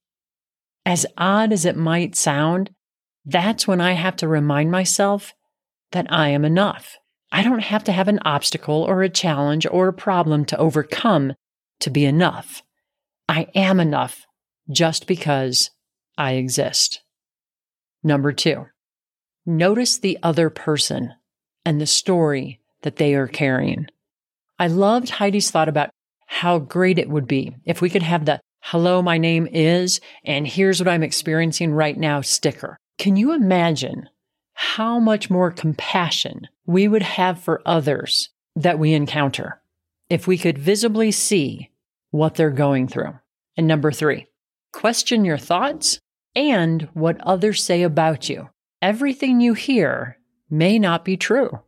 [0.85, 2.71] As odd as it might sound,
[3.25, 5.33] that's when I have to remind myself
[5.91, 6.97] that I am enough.
[7.31, 11.33] I don't have to have an obstacle or a challenge or a problem to overcome
[11.81, 12.63] to be enough.
[13.27, 14.25] I am enough
[14.69, 15.71] just because
[16.17, 17.01] I exist.
[18.03, 18.67] Number two,
[19.45, 21.13] notice the other person
[21.65, 23.88] and the story that they are carrying.
[24.59, 25.89] I loved Heidi's thought about
[26.27, 30.47] how great it would be if we could have the hello, my name is, and
[30.47, 32.77] here's what I'm experiencing right now sticker.
[32.97, 34.09] Can you imagine
[34.56, 39.62] how much more compassion we would have for others that we encounter
[40.10, 41.72] if we could visibly see
[42.12, 43.14] what they're going through?
[43.58, 44.28] And number three,
[44.74, 45.99] question your thoughts
[46.36, 48.49] and what others say about you.
[48.82, 50.18] Everything you hear
[50.49, 51.60] may not be true.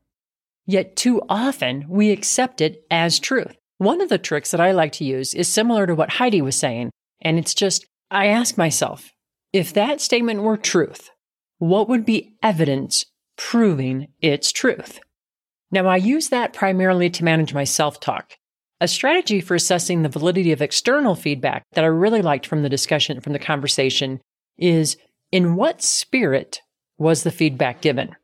[0.65, 3.55] Yet too often we accept it as truth.
[3.77, 6.55] One of the tricks that I like to use is similar to what Heidi was
[6.55, 6.89] saying.
[7.21, 9.11] And it's just, I ask myself,
[9.53, 11.09] if that statement were truth,
[11.57, 13.05] what would be evidence
[13.37, 14.99] proving its truth?
[15.71, 18.37] Now, I use that primarily to manage my self talk.
[18.79, 22.69] A strategy for assessing the validity of external feedback that I really liked from the
[22.69, 24.21] discussion, from the conversation,
[24.57, 24.97] is
[25.31, 26.61] in what spirit
[26.97, 28.15] was the feedback given?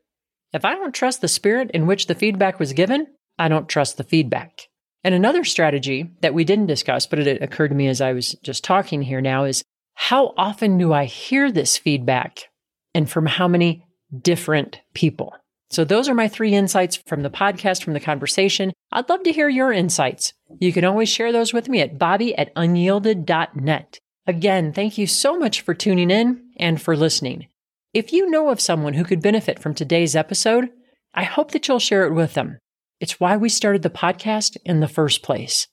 [0.52, 3.08] If I don't trust the spirit in which the feedback was given,
[3.38, 4.68] I don't trust the feedback.
[5.02, 8.36] And another strategy that we didn't discuss, but it occurred to me as I was
[8.42, 9.62] just talking here now is
[9.94, 12.48] how often do I hear this feedback
[12.94, 13.84] and from how many
[14.22, 15.34] different people?
[15.70, 18.72] So those are my three insights from the podcast, from the conversation.
[18.92, 20.32] I'd love to hear your insights.
[20.60, 23.98] You can always share those with me at bobbi at unyielded.net.
[24.26, 27.48] Again, thank you so much for tuning in and for listening.
[27.92, 30.70] If you know of someone who could benefit from today's episode,
[31.12, 32.58] I hope that you'll share it with them.
[33.00, 35.68] It's why we started the podcast in the first place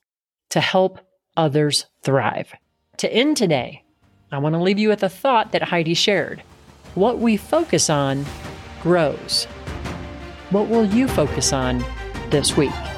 [0.50, 1.00] to help
[1.38, 2.54] others thrive.
[2.98, 3.84] To end today,
[4.32, 6.44] I want to leave you with a thought that Heidi shared.
[6.96, 8.26] What we focus on
[8.82, 9.46] grows.
[10.50, 11.86] What will you focus on
[12.32, 12.91] this week?